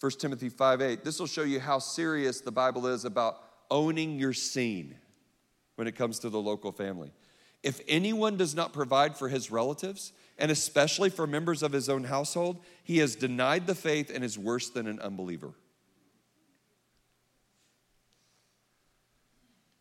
[0.00, 1.04] 1 Timothy 5 8.
[1.04, 4.94] This will show you how serious the Bible is about owning your scene
[5.76, 7.12] when it comes to the local family.
[7.62, 12.04] If anyone does not provide for his relatives, and especially for members of his own
[12.04, 15.54] household, he has denied the faith and is worse than an unbeliever.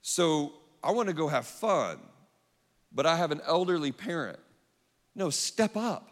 [0.08, 1.98] So I want to go have fun,
[2.92, 4.38] but I have an elderly parent.
[5.16, 6.08] No, step up.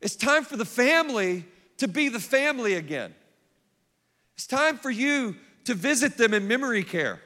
[0.00, 1.44] It's time for the family
[1.76, 3.14] to be the family again.
[4.34, 5.36] It's time for you
[5.66, 7.20] to visit them in memory care.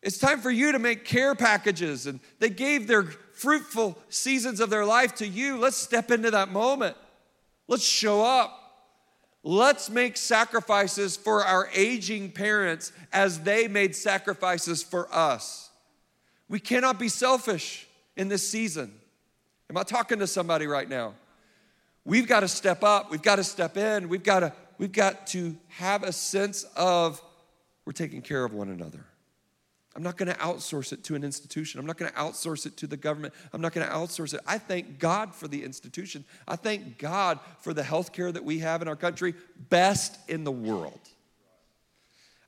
[0.00, 2.06] It's time for you to make care packages.
[2.06, 5.58] And they gave their fruitful seasons of their life to you.
[5.58, 6.96] Let's step into that moment.
[7.66, 8.63] Let's show up.
[9.46, 15.68] Let's make sacrifices for our aging parents as they made sacrifices for us.
[16.48, 18.90] We cannot be selfish in this season.
[19.68, 21.12] Am I talking to somebody right now?
[22.06, 23.10] We've got to step up.
[23.10, 24.08] We've got to step in.
[24.08, 27.22] We've got to, we've got to have a sense of
[27.84, 29.04] we're taking care of one another.
[29.96, 31.78] I'm not going to outsource it to an institution.
[31.78, 33.32] I'm not going to outsource it to the government.
[33.52, 34.40] I'm not going to outsource it.
[34.46, 36.24] I thank God for the institution.
[36.48, 39.34] I thank God for the health care that we have in our country,
[39.68, 40.98] best in the world.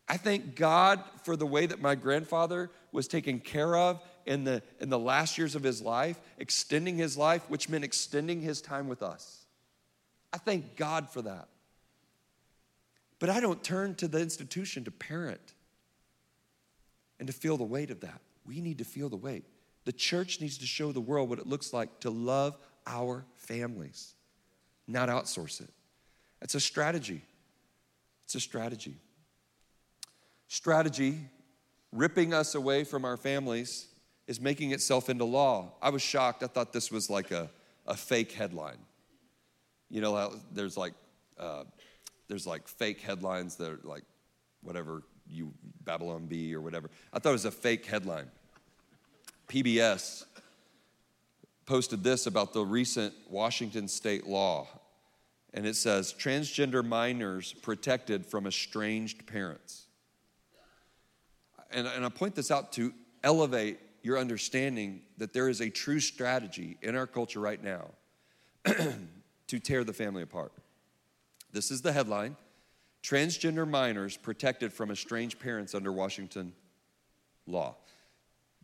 [0.08, 4.62] I thank God for the way that my grandfather was taken care of in the,
[4.80, 8.88] in the last years of his life, extending his life, which meant extending his time
[8.88, 9.44] with us.
[10.32, 11.48] I thank God for that.
[13.18, 15.54] But I don't turn to the institution to parent
[17.18, 18.20] and to feel the weight of that.
[18.44, 19.44] We need to feel the weight.
[19.84, 24.14] The church needs to show the world what it looks like to love our families,
[24.86, 25.70] not outsource it.
[26.42, 27.22] It's a strategy.
[28.24, 28.96] It's a strategy.
[30.48, 31.18] Strategy,
[31.92, 33.86] ripping us away from our families,
[34.26, 35.72] is making itself into law.
[35.80, 36.42] I was shocked.
[36.42, 37.48] I thought this was like a,
[37.86, 38.78] a fake headline.
[39.88, 40.94] You know, there's like,
[41.38, 41.64] uh,
[42.28, 44.02] there's like fake headlines that are like,
[44.62, 45.52] whatever, you
[45.84, 46.90] Babylon Bee or whatever.
[47.12, 48.26] I thought it was a fake headline.
[49.48, 50.24] PBS
[51.66, 54.68] posted this about the recent Washington state law.
[55.54, 59.86] And it says transgender minors protected from estranged parents.
[61.70, 62.92] And, and I point this out to
[63.24, 67.86] elevate your understanding that there is a true strategy in our culture right now
[68.64, 70.52] to tear the family apart.
[71.52, 72.36] This is the headline
[73.06, 76.52] transgender minors protected from estranged parents under Washington
[77.46, 77.76] law.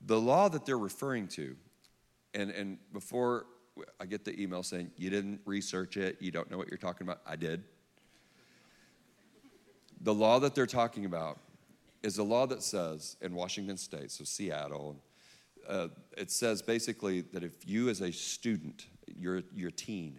[0.04, 1.54] The law that they're referring to,
[2.34, 3.46] and, and before
[4.00, 7.06] I get the email saying, you didn't research it, you don't know what you're talking
[7.06, 7.62] about, I did.
[10.00, 11.38] The law that they're talking about
[12.02, 14.96] is a law that says in Washington state, so Seattle,
[15.68, 15.86] uh,
[16.18, 20.18] it says basically that if you as a student, you're, you're a teen,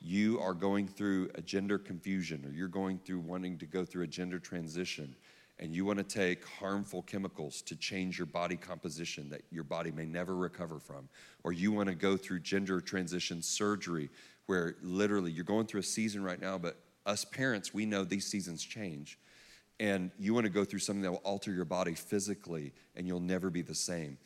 [0.00, 4.04] you are going through a gender confusion or you're going through wanting to go through
[4.04, 5.14] a gender transition
[5.60, 9.90] and you want to take harmful chemicals to change your body composition that your body
[9.90, 11.08] may never recover from,
[11.42, 14.08] or you want to go through gender transition surgery
[14.46, 16.76] where literally you're going through a season right now, but
[17.06, 19.18] us parents, we know these seasons change.
[19.80, 23.20] and you want to go through something that will alter your body physically and you'll
[23.20, 24.18] never be the same.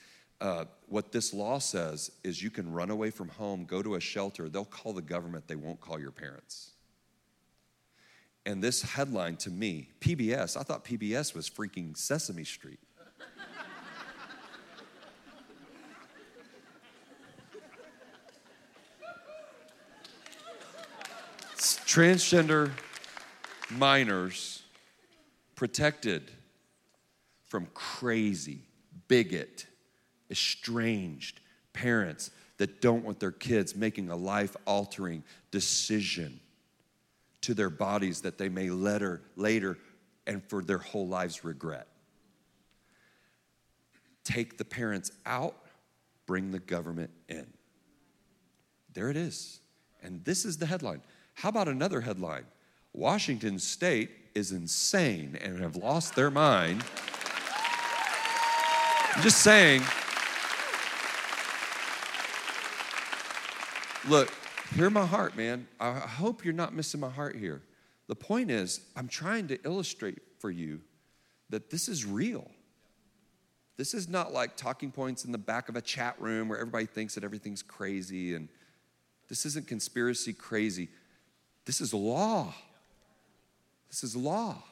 [0.42, 4.00] Uh, what this law says is you can run away from home, go to a
[4.00, 6.72] shelter, they'll call the government, they won't call your parents.
[8.44, 12.80] And this headline to me, PBS, I thought PBS was freaking Sesame Street.
[21.56, 22.72] Transgender
[23.70, 24.64] minors
[25.54, 26.32] protected
[27.44, 28.62] from crazy,
[29.06, 29.66] bigot,
[30.32, 31.40] estranged
[31.72, 35.22] parents that don't want their kids making a life altering
[35.52, 36.40] decision
[37.42, 39.78] to their bodies that they may later, later
[40.26, 41.86] and for their whole lives regret.
[44.24, 45.56] Take the parents out,
[46.26, 47.46] bring the government in.
[48.94, 49.60] There it is.
[50.02, 51.02] And this is the headline.
[51.34, 52.44] How about another headline?
[52.92, 56.84] Washington State is insane and have lost their mind.
[59.14, 59.82] I'm just saying.
[64.08, 64.32] Look,
[64.74, 65.68] hear my heart, man.
[65.78, 67.62] I hope you're not missing my heart here.
[68.08, 70.80] The point is, I'm trying to illustrate for you
[71.50, 72.50] that this is real.
[73.76, 76.86] This is not like talking points in the back of a chat room where everybody
[76.86, 78.48] thinks that everything's crazy and
[79.28, 80.88] this isn't conspiracy crazy.
[81.64, 82.52] This is law.
[83.88, 84.62] This is law.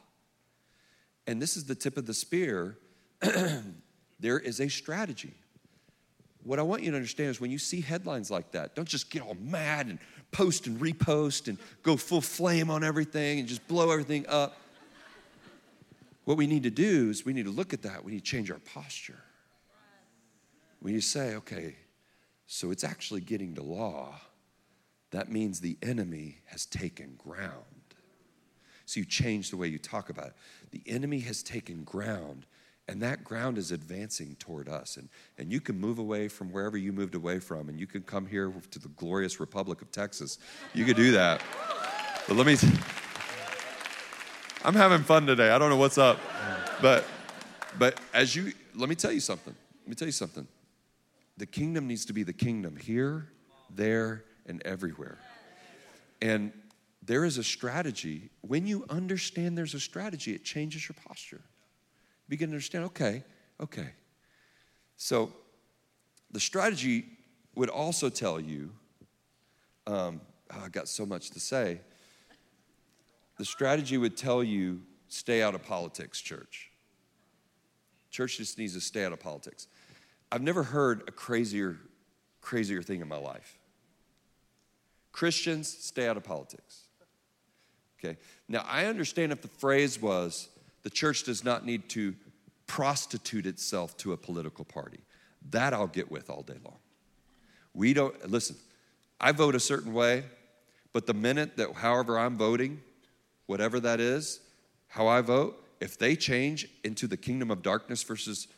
[1.27, 2.77] And this is the tip of the spear.
[4.21, 5.35] there is a strategy.
[6.45, 9.11] What I want you to understand is when you see headlines like that, don't just
[9.11, 9.99] get all mad and
[10.33, 14.57] post and repost and go full flame on everything and just blow everything up.
[16.25, 18.05] What we need to do is we need to look at that.
[18.05, 19.19] We need to change our posture.
[20.81, 21.77] We need to say, okay,
[22.47, 24.15] so it's actually getting to law
[25.11, 27.53] that means the enemy has taken ground.
[28.87, 30.35] So you change the way you talk about it.
[30.71, 32.47] The enemy has taken ground,
[32.91, 34.97] and that ground is advancing toward us.
[34.97, 38.03] And, and you can move away from wherever you moved away from, and you can
[38.03, 40.39] come here to the glorious Republic of Texas.
[40.75, 41.41] You could do that.
[42.27, 42.57] But let me,
[44.65, 45.51] I'm having fun today.
[45.51, 46.19] I don't know what's up.
[46.83, 47.05] But,
[47.79, 49.55] but as you, let me tell you something.
[49.83, 50.49] Let me tell you something.
[51.37, 53.29] The kingdom needs to be the kingdom here,
[53.73, 55.19] there, and everywhere.
[56.21, 56.53] And
[57.03, 58.31] there is a strategy.
[58.41, 61.43] When you understand there's a strategy, it changes your posture.
[62.31, 63.25] Begin to understand, okay,
[63.61, 63.89] okay.
[64.97, 65.33] So
[66.31, 67.05] the strategy
[67.57, 68.71] would also tell you,
[69.89, 70.21] um,
[70.55, 71.81] oh, I got so much to say.
[73.37, 76.71] The strategy would tell you, stay out of politics, church.
[78.13, 79.67] Church just needs to stay out of politics.
[80.31, 81.79] I've never heard a crazier,
[82.41, 83.59] crazier thing in my life.
[85.11, 86.85] Christians, stay out of politics.
[87.99, 88.19] Okay.
[88.49, 90.49] Now, I understand if the phrase was
[90.83, 92.15] the church does not need to
[92.67, 95.01] prostitute itself to a political party.
[95.51, 96.79] That I'll get with all day long.
[97.75, 98.57] We don't, listen,
[99.21, 100.25] I vote a certain way,
[100.93, 102.81] but the minute that, however, I'm voting,
[103.47, 104.41] whatever that is,
[104.89, 108.49] how I vote, if they change into the kingdom of darkness versus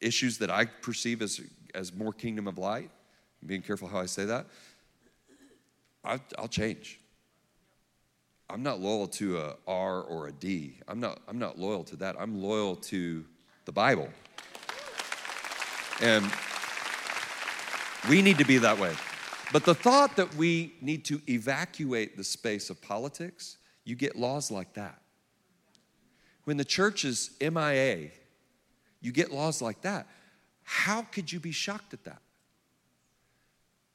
[0.00, 1.40] issues that I perceive as,
[1.74, 2.90] as more kingdom of light,
[3.42, 4.46] I'm being careful how I say that,
[6.04, 7.00] I, will change.
[8.54, 10.78] I'm not loyal to a R or a D.
[10.86, 12.14] I'm not, I'm not loyal to that.
[12.16, 13.24] I'm loyal to
[13.64, 14.08] the Bible.
[16.00, 16.24] And
[18.08, 18.94] we need to be that way.
[19.52, 24.52] But the thought that we need to evacuate the space of politics, you get laws
[24.52, 25.00] like that.
[26.44, 28.10] When the church is MIA,
[29.00, 30.06] you get laws like that.
[30.62, 32.22] How could you be shocked at that?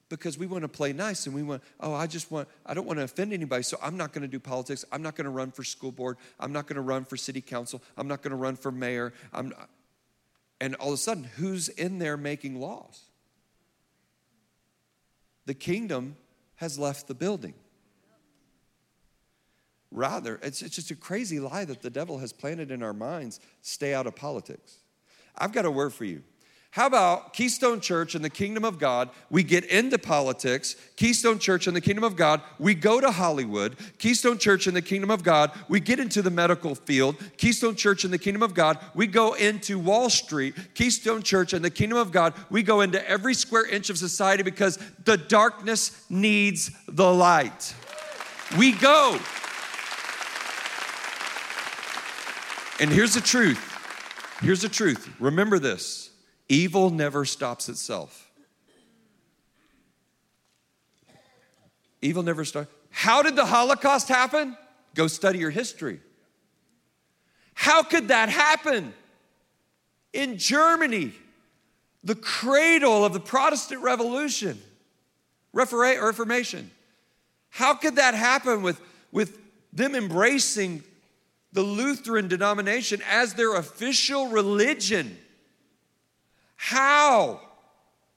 [0.09, 2.85] Because we want to play nice and we want, oh, I just want, I don't
[2.85, 4.83] want to offend anybody, so I'm not going to do politics.
[4.91, 6.17] I'm not going to run for school board.
[6.39, 7.81] I'm not going to run for city council.
[7.95, 9.13] I'm not going to run for mayor.
[9.31, 9.69] I'm not.
[10.59, 13.03] And all of a sudden, who's in there making laws?
[15.45, 16.17] The kingdom
[16.55, 17.53] has left the building.
[19.91, 23.39] Rather, it's, it's just a crazy lie that the devil has planted in our minds
[23.61, 24.77] stay out of politics.
[25.37, 26.23] I've got a word for you.
[26.71, 29.09] How about Keystone Church and the kingdom of God?
[29.31, 30.75] We get into politics.
[30.97, 33.75] Keystone Church and the kingdom of God, we go to Hollywood.
[33.97, 37.15] Keystone Church and the kingdom of God, we get into the medical field.
[37.37, 40.53] Keystone Church and the kingdom of God, we go into Wall Street.
[40.75, 44.43] Keystone Church and the kingdom of God, we go into every square inch of society
[44.43, 47.73] because the darkness needs the light.
[48.59, 49.17] We go.
[52.79, 53.65] And here's the truth.
[54.41, 55.09] Here's the truth.
[55.19, 56.11] Remember this
[56.49, 58.31] Evil never stops itself.
[62.01, 62.71] Evil never starts.
[62.89, 64.57] How did the Holocaust happen?
[64.95, 65.99] Go study your history.
[67.53, 68.93] How could that happen?
[70.11, 71.13] In Germany,
[72.03, 74.59] the cradle of the Protestant Revolution,
[75.53, 76.71] Reformation.
[77.49, 78.81] How could that happen with,
[79.11, 79.37] with
[79.71, 80.83] them embracing
[81.51, 85.17] the Lutheran denomination as their official religion?
[86.61, 87.39] How?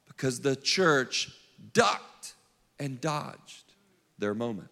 [0.08, 1.30] Because the church
[1.72, 2.34] ducked
[2.80, 3.72] and dodged
[4.18, 4.68] their moment.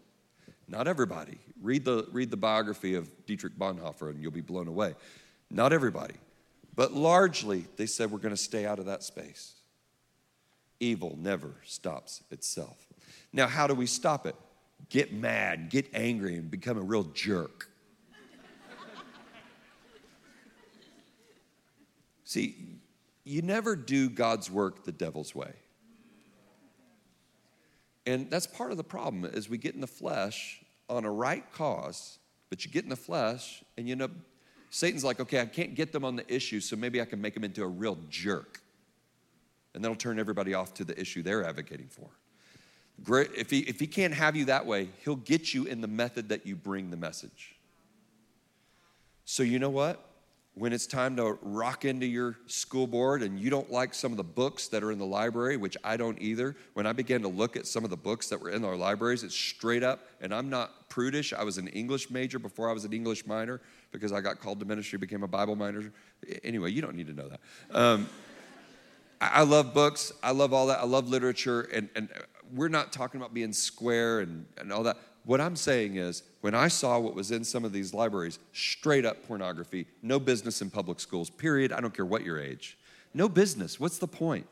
[0.66, 1.38] Not everybody.
[1.62, 4.96] Read the, read the biography of Dietrich Bonhoeffer and you'll be blown away.
[5.52, 6.16] Not everybody.
[6.74, 9.52] But largely, they said, we're going to stay out of that space.
[10.80, 12.88] Evil never stops itself.
[13.32, 14.34] Now, how do we stop it?
[14.88, 17.68] Get mad, get angry, and become a real jerk.
[22.24, 22.69] See,
[23.30, 25.52] you never do God's work the devil's way.
[28.06, 31.44] And that's part of the problem is we get in the flesh on a right
[31.52, 32.18] cause,
[32.48, 34.08] but you get in the flesh and you know
[34.70, 37.34] Satan's like, okay, I can't get them on the issue, so maybe I can make
[37.34, 38.60] them into a real jerk.
[39.74, 42.08] And that'll turn everybody off to the issue they're advocating for.
[43.36, 46.28] If, he, if he can't have you that way, he'll get you in the method
[46.28, 47.56] that you bring the message.
[49.24, 50.09] So, you know what?
[50.54, 54.16] When it's time to rock into your school board and you don't like some of
[54.16, 57.28] the books that are in the library, which I don't either, when I began to
[57.28, 60.34] look at some of the books that were in our libraries, it's straight up, and
[60.34, 61.32] I'm not prudish.
[61.32, 63.60] I was an English major before I was an English minor
[63.92, 65.92] because I got called to ministry, became a Bible minor.
[66.42, 67.40] Anyway, you don't need to know that.
[67.70, 68.08] Um,
[69.20, 70.12] I love books.
[70.22, 70.80] I love all that.
[70.80, 71.62] I love literature.
[71.72, 72.08] And, and
[72.54, 74.96] we're not talking about being square and, and all that.
[75.24, 79.04] What I'm saying is, when I saw what was in some of these libraries, straight
[79.04, 81.72] up pornography, no business in public schools, period.
[81.72, 82.78] I don't care what your age.
[83.12, 83.78] No business.
[83.78, 84.46] What's the point?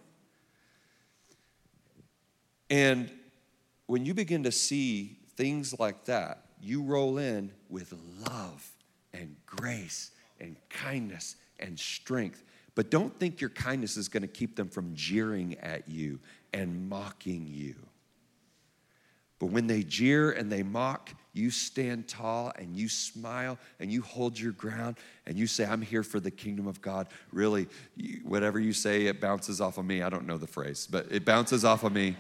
[2.71, 3.11] And
[3.87, 7.95] when you begin to see things like that, you roll in with
[8.27, 8.69] love
[9.15, 10.11] and grace
[10.41, 12.45] and kindness and strength.
[12.75, 16.19] But don't think your kindness is going to keep them from jeering at you
[16.53, 17.75] and mocking you.
[19.39, 24.03] But when they jeer and they mock, you stand tall and you smile and you
[24.03, 27.07] hold your ground and you say, I'm here for the kingdom of God.
[27.33, 27.69] Really,
[28.25, 30.03] whatever you say, it bounces off of me.
[30.03, 32.17] I don't know the phrase, but it bounces off of me.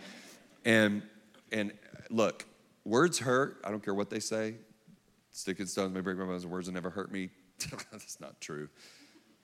[0.65, 1.03] And,
[1.51, 1.73] and
[2.11, 2.47] look,
[2.85, 3.61] words hurt.
[3.65, 4.55] I don't care what they say.
[5.33, 7.31] Stick and stones may break my bones, words will never hurt me.
[7.91, 8.69] That's not true.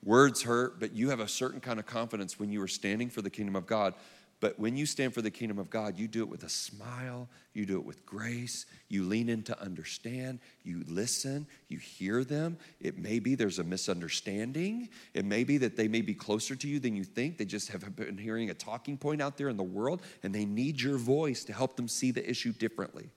[0.04, 3.22] Words hurt, but you have a certain kind of confidence when you are standing for
[3.22, 3.94] the kingdom of God
[4.40, 7.28] but when you stand for the kingdom of God, you do it with a smile,
[7.52, 12.58] you do it with grace, you lean in to understand, you listen, you hear them.
[12.80, 14.88] It may be there's a misunderstanding.
[15.14, 17.38] It may be that they may be closer to you than you think.
[17.38, 20.44] They just have been hearing a talking point out there in the world, and they
[20.44, 23.08] need your voice to help them see the issue differently.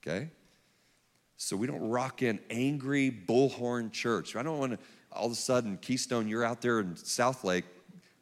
[0.00, 0.30] Okay?
[1.36, 4.36] So we don't rock in angry bullhorn church.
[4.36, 4.78] I don't want to
[5.14, 7.64] all of a sudden, Keystone, you're out there in Southlake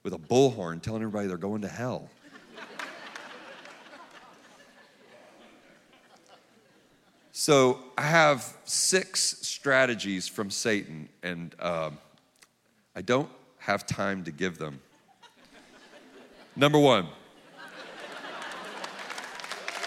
[0.02, 2.08] with a bullhorn telling everybody they're going to hell.
[7.32, 11.98] so I have six strategies from Satan, and um,
[12.94, 13.28] I don't
[13.58, 14.80] have time to give them.
[16.56, 17.06] Number one.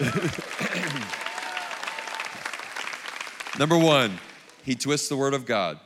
[3.58, 4.18] Number one,
[4.64, 5.78] he twists the word of God.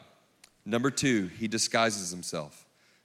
[0.65, 2.65] Number two, he disguises himself.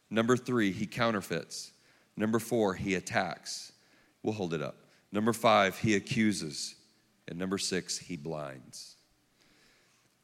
[0.09, 1.71] Number three, he counterfeits.
[2.15, 3.71] Number four, he attacks.
[4.21, 4.75] We'll hold it up.
[5.11, 6.75] Number five, he accuses.
[7.27, 8.95] And number six, he blinds.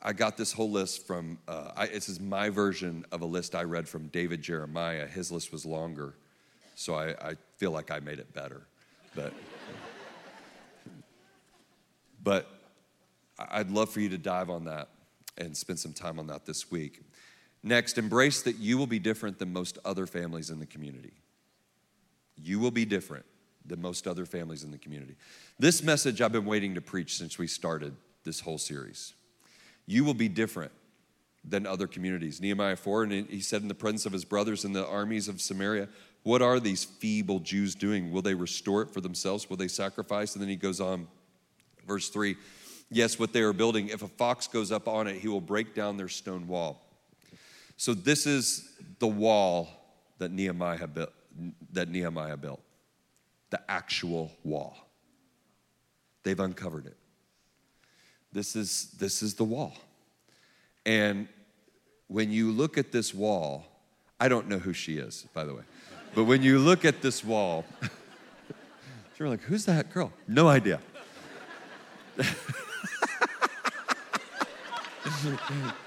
[0.01, 3.53] I got this whole list from, uh, I, this is my version of a list
[3.53, 5.05] I read from David Jeremiah.
[5.05, 6.15] His list was longer,
[6.75, 8.61] so I, I feel like I made it better.
[9.13, 9.33] But,
[12.23, 12.47] but
[13.37, 14.87] I'd love for you to dive on that
[15.37, 17.01] and spend some time on that this week.
[17.61, 21.13] Next, embrace that you will be different than most other families in the community.
[22.37, 23.25] You will be different
[23.65, 25.15] than most other families in the community.
[25.57, 29.13] This message I've been waiting to preach since we started this whole series.
[29.85, 30.71] You will be different
[31.43, 32.41] than other communities.
[32.41, 35.41] Nehemiah 4, and he said in the presence of his brothers in the armies of
[35.41, 35.87] Samaria,
[36.23, 38.11] What are these feeble Jews doing?
[38.11, 39.49] Will they restore it for themselves?
[39.49, 40.33] Will they sacrifice?
[40.33, 41.07] And then he goes on,
[41.87, 42.35] verse 3
[42.91, 45.75] Yes, what they are building, if a fox goes up on it, he will break
[45.75, 46.88] down their stone wall.
[47.79, 48.69] So this is
[48.99, 49.69] the wall
[50.17, 51.13] that Nehemiah built,
[51.71, 52.59] that Nehemiah built.
[53.51, 54.75] The actual wall.
[56.23, 56.97] They've uncovered it.
[58.33, 59.77] This is this is the wall.
[60.85, 61.29] And
[62.09, 63.63] when you look at this wall,
[64.19, 65.63] I don't know who she is, by the way.
[66.13, 67.63] But when you look at this wall,
[69.17, 70.11] you're like, who's that girl?
[70.27, 70.81] No idea.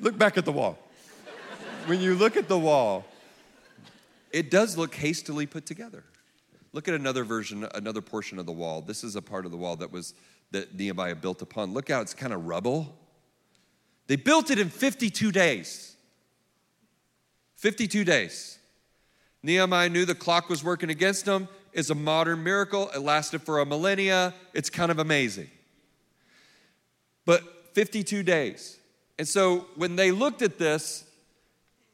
[0.00, 0.78] look back at the wall.
[1.86, 3.04] when you look at the wall,
[4.30, 6.04] it does look hastily put together.
[6.72, 8.82] Look at another version, another portion of the wall.
[8.82, 10.14] This is a part of the wall that was
[10.50, 11.72] that Nehemiah built upon.
[11.72, 12.94] Look how it's kind of rubble.
[14.06, 15.96] They built it in 52 days.
[17.56, 18.58] 52 days.
[19.42, 21.48] Nehemiah knew the clock was working against him.
[21.72, 22.90] It's a modern miracle.
[22.94, 24.34] It lasted for a millennia.
[24.54, 25.50] It's kind of amazing.
[27.24, 27.42] But
[27.74, 28.78] 52 days.
[29.18, 31.04] And so when they looked at this,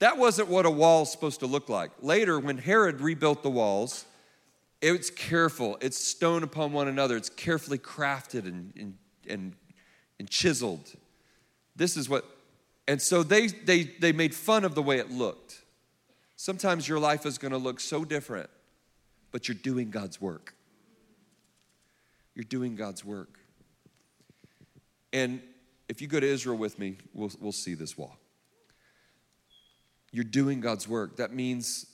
[0.00, 1.92] that wasn't what a wall is supposed to look like.
[2.00, 4.04] Later, when Herod rebuilt the walls,
[4.80, 5.78] it's careful.
[5.80, 7.16] It's stone upon one another.
[7.16, 8.98] It's carefully crafted and, and,
[9.28, 9.52] and,
[10.18, 10.92] and chiseled.
[11.76, 12.24] This is what,
[12.88, 15.62] and so they, they, they made fun of the way it looked.
[16.34, 18.50] Sometimes your life is going to look so different,
[19.30, 20.54] but you're doing God's work.
[22.34, 23.38] You're doing God's work.
[25.12, 25.40] And
[25.92, 28.16] if you go to Israel with me, we'll, we'll see this wall.
[30.10, 31.18] You're doing God's work.
[31.18, 31.84] That means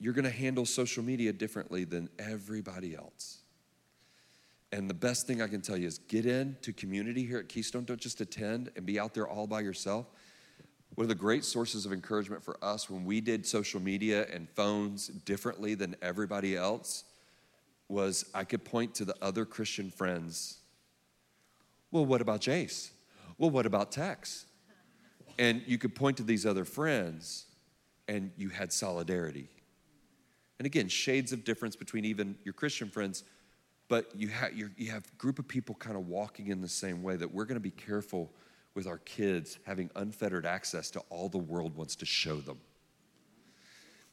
[0.00, 3.42] you're going to handle social media differently than everybody else.
[4.72, 7.84] And the best thing I can tell you is get into community here at Keystone.
[7.84, 10.06] Don't just attend and be out there all by yourself.
[10.96, 14.50] One of the great sources of encouragement for us when we did social media and
[14.50, 17.04] phones differently than everybody else
[17.88, 20.58] was I could point to the other Christian friends.
[21.92, 22.90] Well, what about Jace?
[23.38, 24.46] Well, what about tax?
[25.38, 27.46] And you could point to these other friends
[28.06, 29.48] and you had solidarity.
[30.58, 33.24] And again, shades of difference between even your Christian friends,
[33.88, 37.02] but you, ha- you have a group of people kind of walking in the same
[37.02, 38.30] way that we're going to be careful
[38.74, 42.58] with our kids having unfettered access to all the world wants to show them.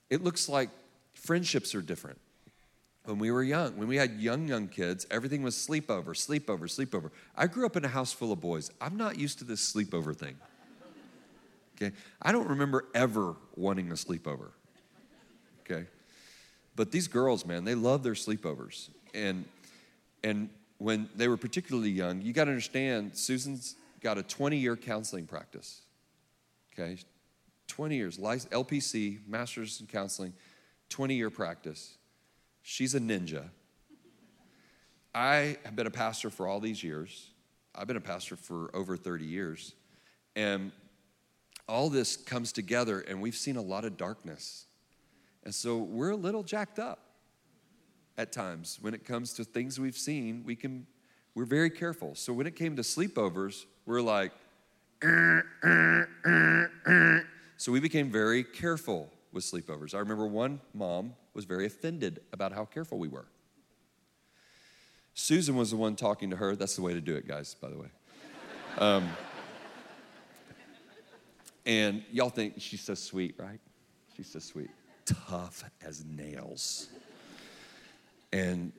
[0.09, 0.69] It looks like
[1.13, 2.19] friendships are different.
[3.05, 7.09] When we were young, when we had young, young kids, everything was sleepover, sleepover, sleepover.
[7.35, 8.69] I grew up in a house full of boys.
[8.79, 10.37] I'm not used to this sleepover thing.
[11.75, 11.95] Okay?
[12.21, 14.51] I don't remember ever wanting a sleepover.
[15.61, 15.87] Okay?
[16.75, 18.89] But these girls, man, they love their sleepovers.
[19.13, 19.45] And
[20.23, 24.75] and when they were particularly young, you got to understand Susan's got a 20 year
[24.75, 25.81] counseling practice.
[26.73, 26.97] Okay?
[27.67, 30.33] 20 years, LPC, master's in counseling,
[30.89, 31.97] 20 year practice.
[32.61, 33.49] She's a ninja.
[35.13, 37.29] I have been a pastor for all these years.
[37.75, 39.73] I've been a pastor for over 30 years.
[40.35, 40.71] And
[41.67, 44.65] all this comes together, and we've seen a lot of darkness.
[45.43, 46.99] And so we're a little jacked up
[48.17, 50.43] at times when it comes to things we've seen.
[50.45, 50.85] We can,
[51.33, 52.15] we're very careful.
[52.15, 54.31] So when it came to sleepovers, we're like,
[55.03, 57.19] uh, uh, uh,
[57.57, 59.93] so we became very careful with sleepovers.
[59.93, 63.27] I remember one mom was very offended about how careful we were.
[65.13, 66.55] Susan was the one talking to her.
[66.55, 67.87] That's the way to do it, guys, by the way.
[68.77, 69.09] Um,
[71.65, 73.59] and y'all think she's so sweet, right?
[74.15, 74.69] She's so sweet.
[75.05, 76.87] Tough as nails.
[78.31, 78.71] And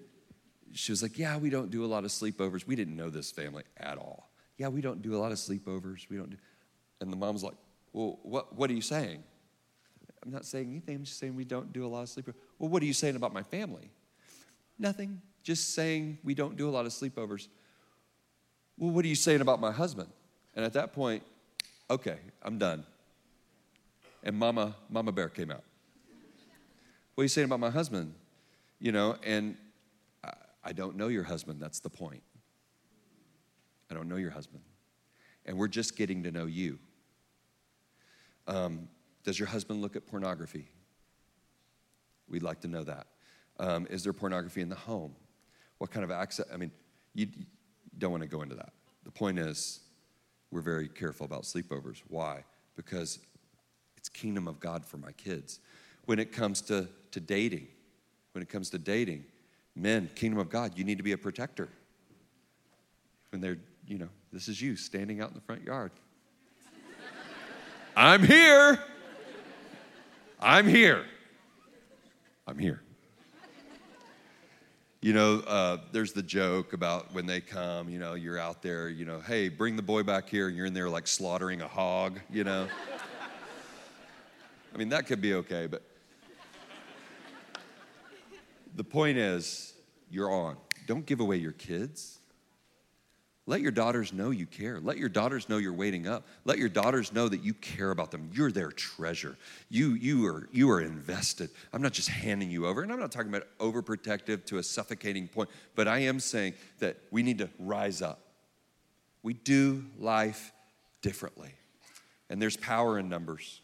[0.73, 2.67] she was like, Yeah, we don't do a lot of sleepovers.
[2.67, 4.31] We didn't know this family at all.
[4.57, 6.09] Yeah, we don't do a lot of sleepovers.
[6.09, 6.37] We don't do.
[7.01, 7.57] And the mom's like,
[7.93, 9.23] Well, what, what are you saying?
[10.25, 10.97] I'm not saying anything.
[10.97, 12.35] I'm just saying we don't do a lot of sleepovers.
[12.59, 13.91] Well, what are you saying about my family?
[14.79, 15.21] Nothing.
[15.43, 17.49] Just saying we don't do a lot of sleepovers.
[18.79, 20.09] Well, what are you saying about my husband?
[20.55, 21.23] And at that point,
[21.91, 22.85] okay, I'm done.
[24.23, 25.65] And Mama, Mama Bear came out.
[27.15, 28.15] What are you saying about my husband?
[28.79, 29.57] You know, and
[30.25, 30.33] I,
[30.65, 31.61] I don't know your husband.
[31.61, 32.23] That's the point.
[33.91, 34.63] I don't know your husband.
[35.45, 36.79] And we're just getting to know you.
[38.47, 38.89] Um,
[39.25, 40.67] does your husband look at pornography?
[42.29, 43.07] We'd like to know that.
[43.59, 45.15] Um, is there pornography in the home?
[45.79, 46.47] What kind of access?
[46.53, 46.71] I mean,
[47.15, 47.45] you, you
[47.99, 48.73] don't want to go into that.
[49.05, 49.81] The point is,
[50.51, 52.03] we're very careful about sleepovers.
[52.09, 52.45] Why?
[52.77, 53.19] Because
[53.97, 55.61] it's kingdom of God for my kids.
[56.07, 57.69] When it comes to, to dating,
[58.33, 59.25] when it comes to dating,
[59.77, 61.69] men, kingdom of God, you need to be a protector.
[63.31, 65.93] When they're, you know, this is you standing out in the front yard.
[67.97, 68.79] I'm here.
[70.45, 71.05] I'm here.
[72.49, 72.83] I'm here.
[75.01, 78.89] You know, uh, there's the joke about when they come, you know, you're out there,
[78.89, 81.69] you know, hey, bring the boy back here, and you're in there like slaughtering a
[81.69, 82.67] hog, you know.
[84.75, 85.83] I mean, that could be okay, but
[88.75, 89.75] the point is,
[90.11, 90.57] you're on.
[90.89, 92.19] Don't give away your kids.
[93.47, 94.79] Let your daughters know you care.
[94.79, 96.27] Let your daughters know you're waiting up.
[96.45, 98.31] Let your daughters know that you care about them.
[98.33, 99.37] You're their treasure.
[99.69, 101.51] You, you, are, you are invested.
[101.73, 105.27] I'm not just handing you over, and I'm not talking about overprotective to a suffocating
[105.27, 108.21] point, but I am saying that we need to rise up.
[109.25, 110.53] We do life
[111.01, 111.51] differently.
[112.31, 113.61] And there's power in numbers.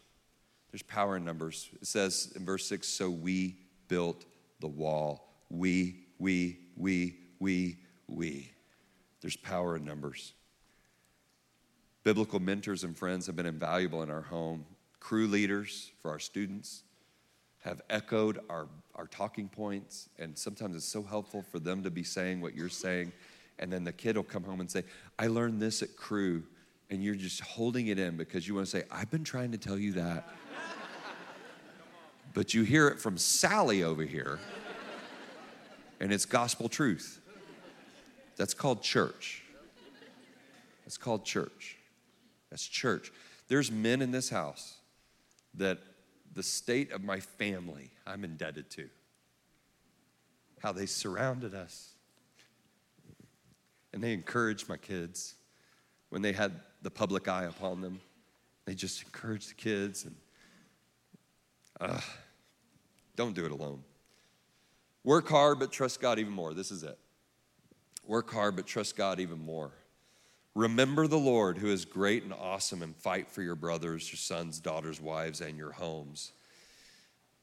[0.71, 1.69] There's power in numbers.
[1.81, 3.55] It says in verse 6 so we
[3.87, 4.25] built
[4.59, 5.33] the wall.
[5.49, 7.77] We, we, we, we,
[8.07, 8.51] we.
[9.21, 10.33] There's power in numbers.
[12.03, 14.65] Biblical mentors and friends have been invaluable in our home.
[14.99, 16.83] Crew leaders for our students
[17.59, 22.03] have echoed our, our talking points, and sometimes it's so helpful for them to be
[22.03, 23.11] saying what you're saying.
[23.59, 24.83] And then the kid will come home and say,
[25.17, 26.43] I learned this at crew,
[26.89, 29.57] and you're just holding it in because you want to say, I've been trying to
[29.57, 30.29] tell you that.
[32.33, 34.39] but you hear it from Sally over here,
[35.99, 37.18] and it's gospel truth.
[38.39, 39.43] That's called church.
[40.85, 41.77] That's called church.
[42.49, 43.11] That's church.
[43.49, 44.77] There's men in this house
[45.55, 45.79] that
[46.33, 48.89] the state of my family I'm indebted to.
[50.59, 51.91] How they surrounded us.
[53.91, 55.35] And they encouraged my kids
[56.07, 57.99] when they had the public eye upon them.
[58.63, 60.15] They just encouraged the kids and
[61.81, 61.99] uh,
[63.17, 63.83] don't do it alone.
[65.03, 66.53] Work hard, but trust God even more.
[66.53, 66.97] This is it.
[68.05, 69.71] Work hard, but trust God even more.
[70.55, 74.59] Remember the Lord who is great and awesome and fight for your brothers, your sons,
[74.59, 76.31] daughters, wives, and your homes.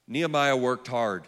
[0.08, 1.24] Nehemiah worked hard.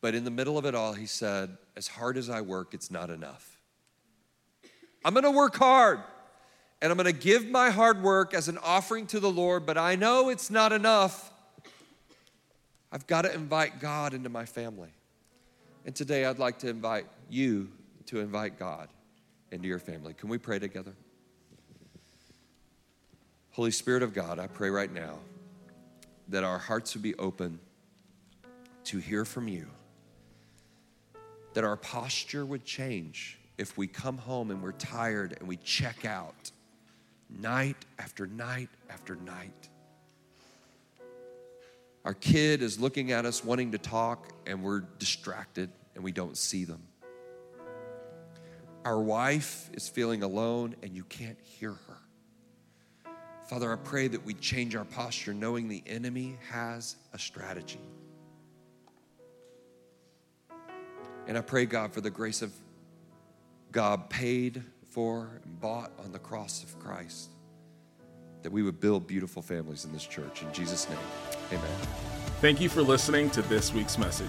[0.00, 2.90] But in the middle of it all, he said, As hard as I work, it's
[2.90, 3.58] not enough.
[5.04, 6.00] I'm gonna work hard
[6.80, 9.96] and I'm gonna give my hard work as an offering to the Lord, but I
[9.96, 11.32] know it's not enough.
[12.90, 14.90] I've got to invite God into my family.
[15.88, 17.70] And today I'd like to invite you
[18.08, 18.90] to invite God
[19.50, 20.12] into your family.
[20.12, 20.92] Can we pray together?
[23.52, 25.18] Holy Spirit of God, I pray right now
[26.28, 27.58] that our hearts would be open
[28.84, 29.66] to hear from you,
[31.54, 36.04] that our posture would change if we come home and we're tired and we check
[36.04, 36.50] out
[37.30, 39.70] night after night after night.
[42.08, 46.38] Our kid is looking at us wanting to talk and we're distracted and we don't
[46.38, 46.80] see them.
[48.82, 53.12] Our wife is feeling alone and you can't hear her.
[53.50, 57.82] Father, I pray that we change our posture knowing the enemy has a strategy.
[61.26, 62.54] And I pray, God, for the grace of
[63.70, 67.32] God paid for and bought on the cross of Christ,
[68.42, 70.42] that we would build beautiful families in this church.
[70.42, 70.98] In Jesus' name,
[71.48, 71.78] amen.
[72.40, 74.28] Thank you for listening to this week's message.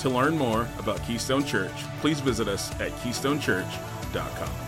[0.00, 4.67] To learn more about Keystone Church, please visit us at keystonechurch.com.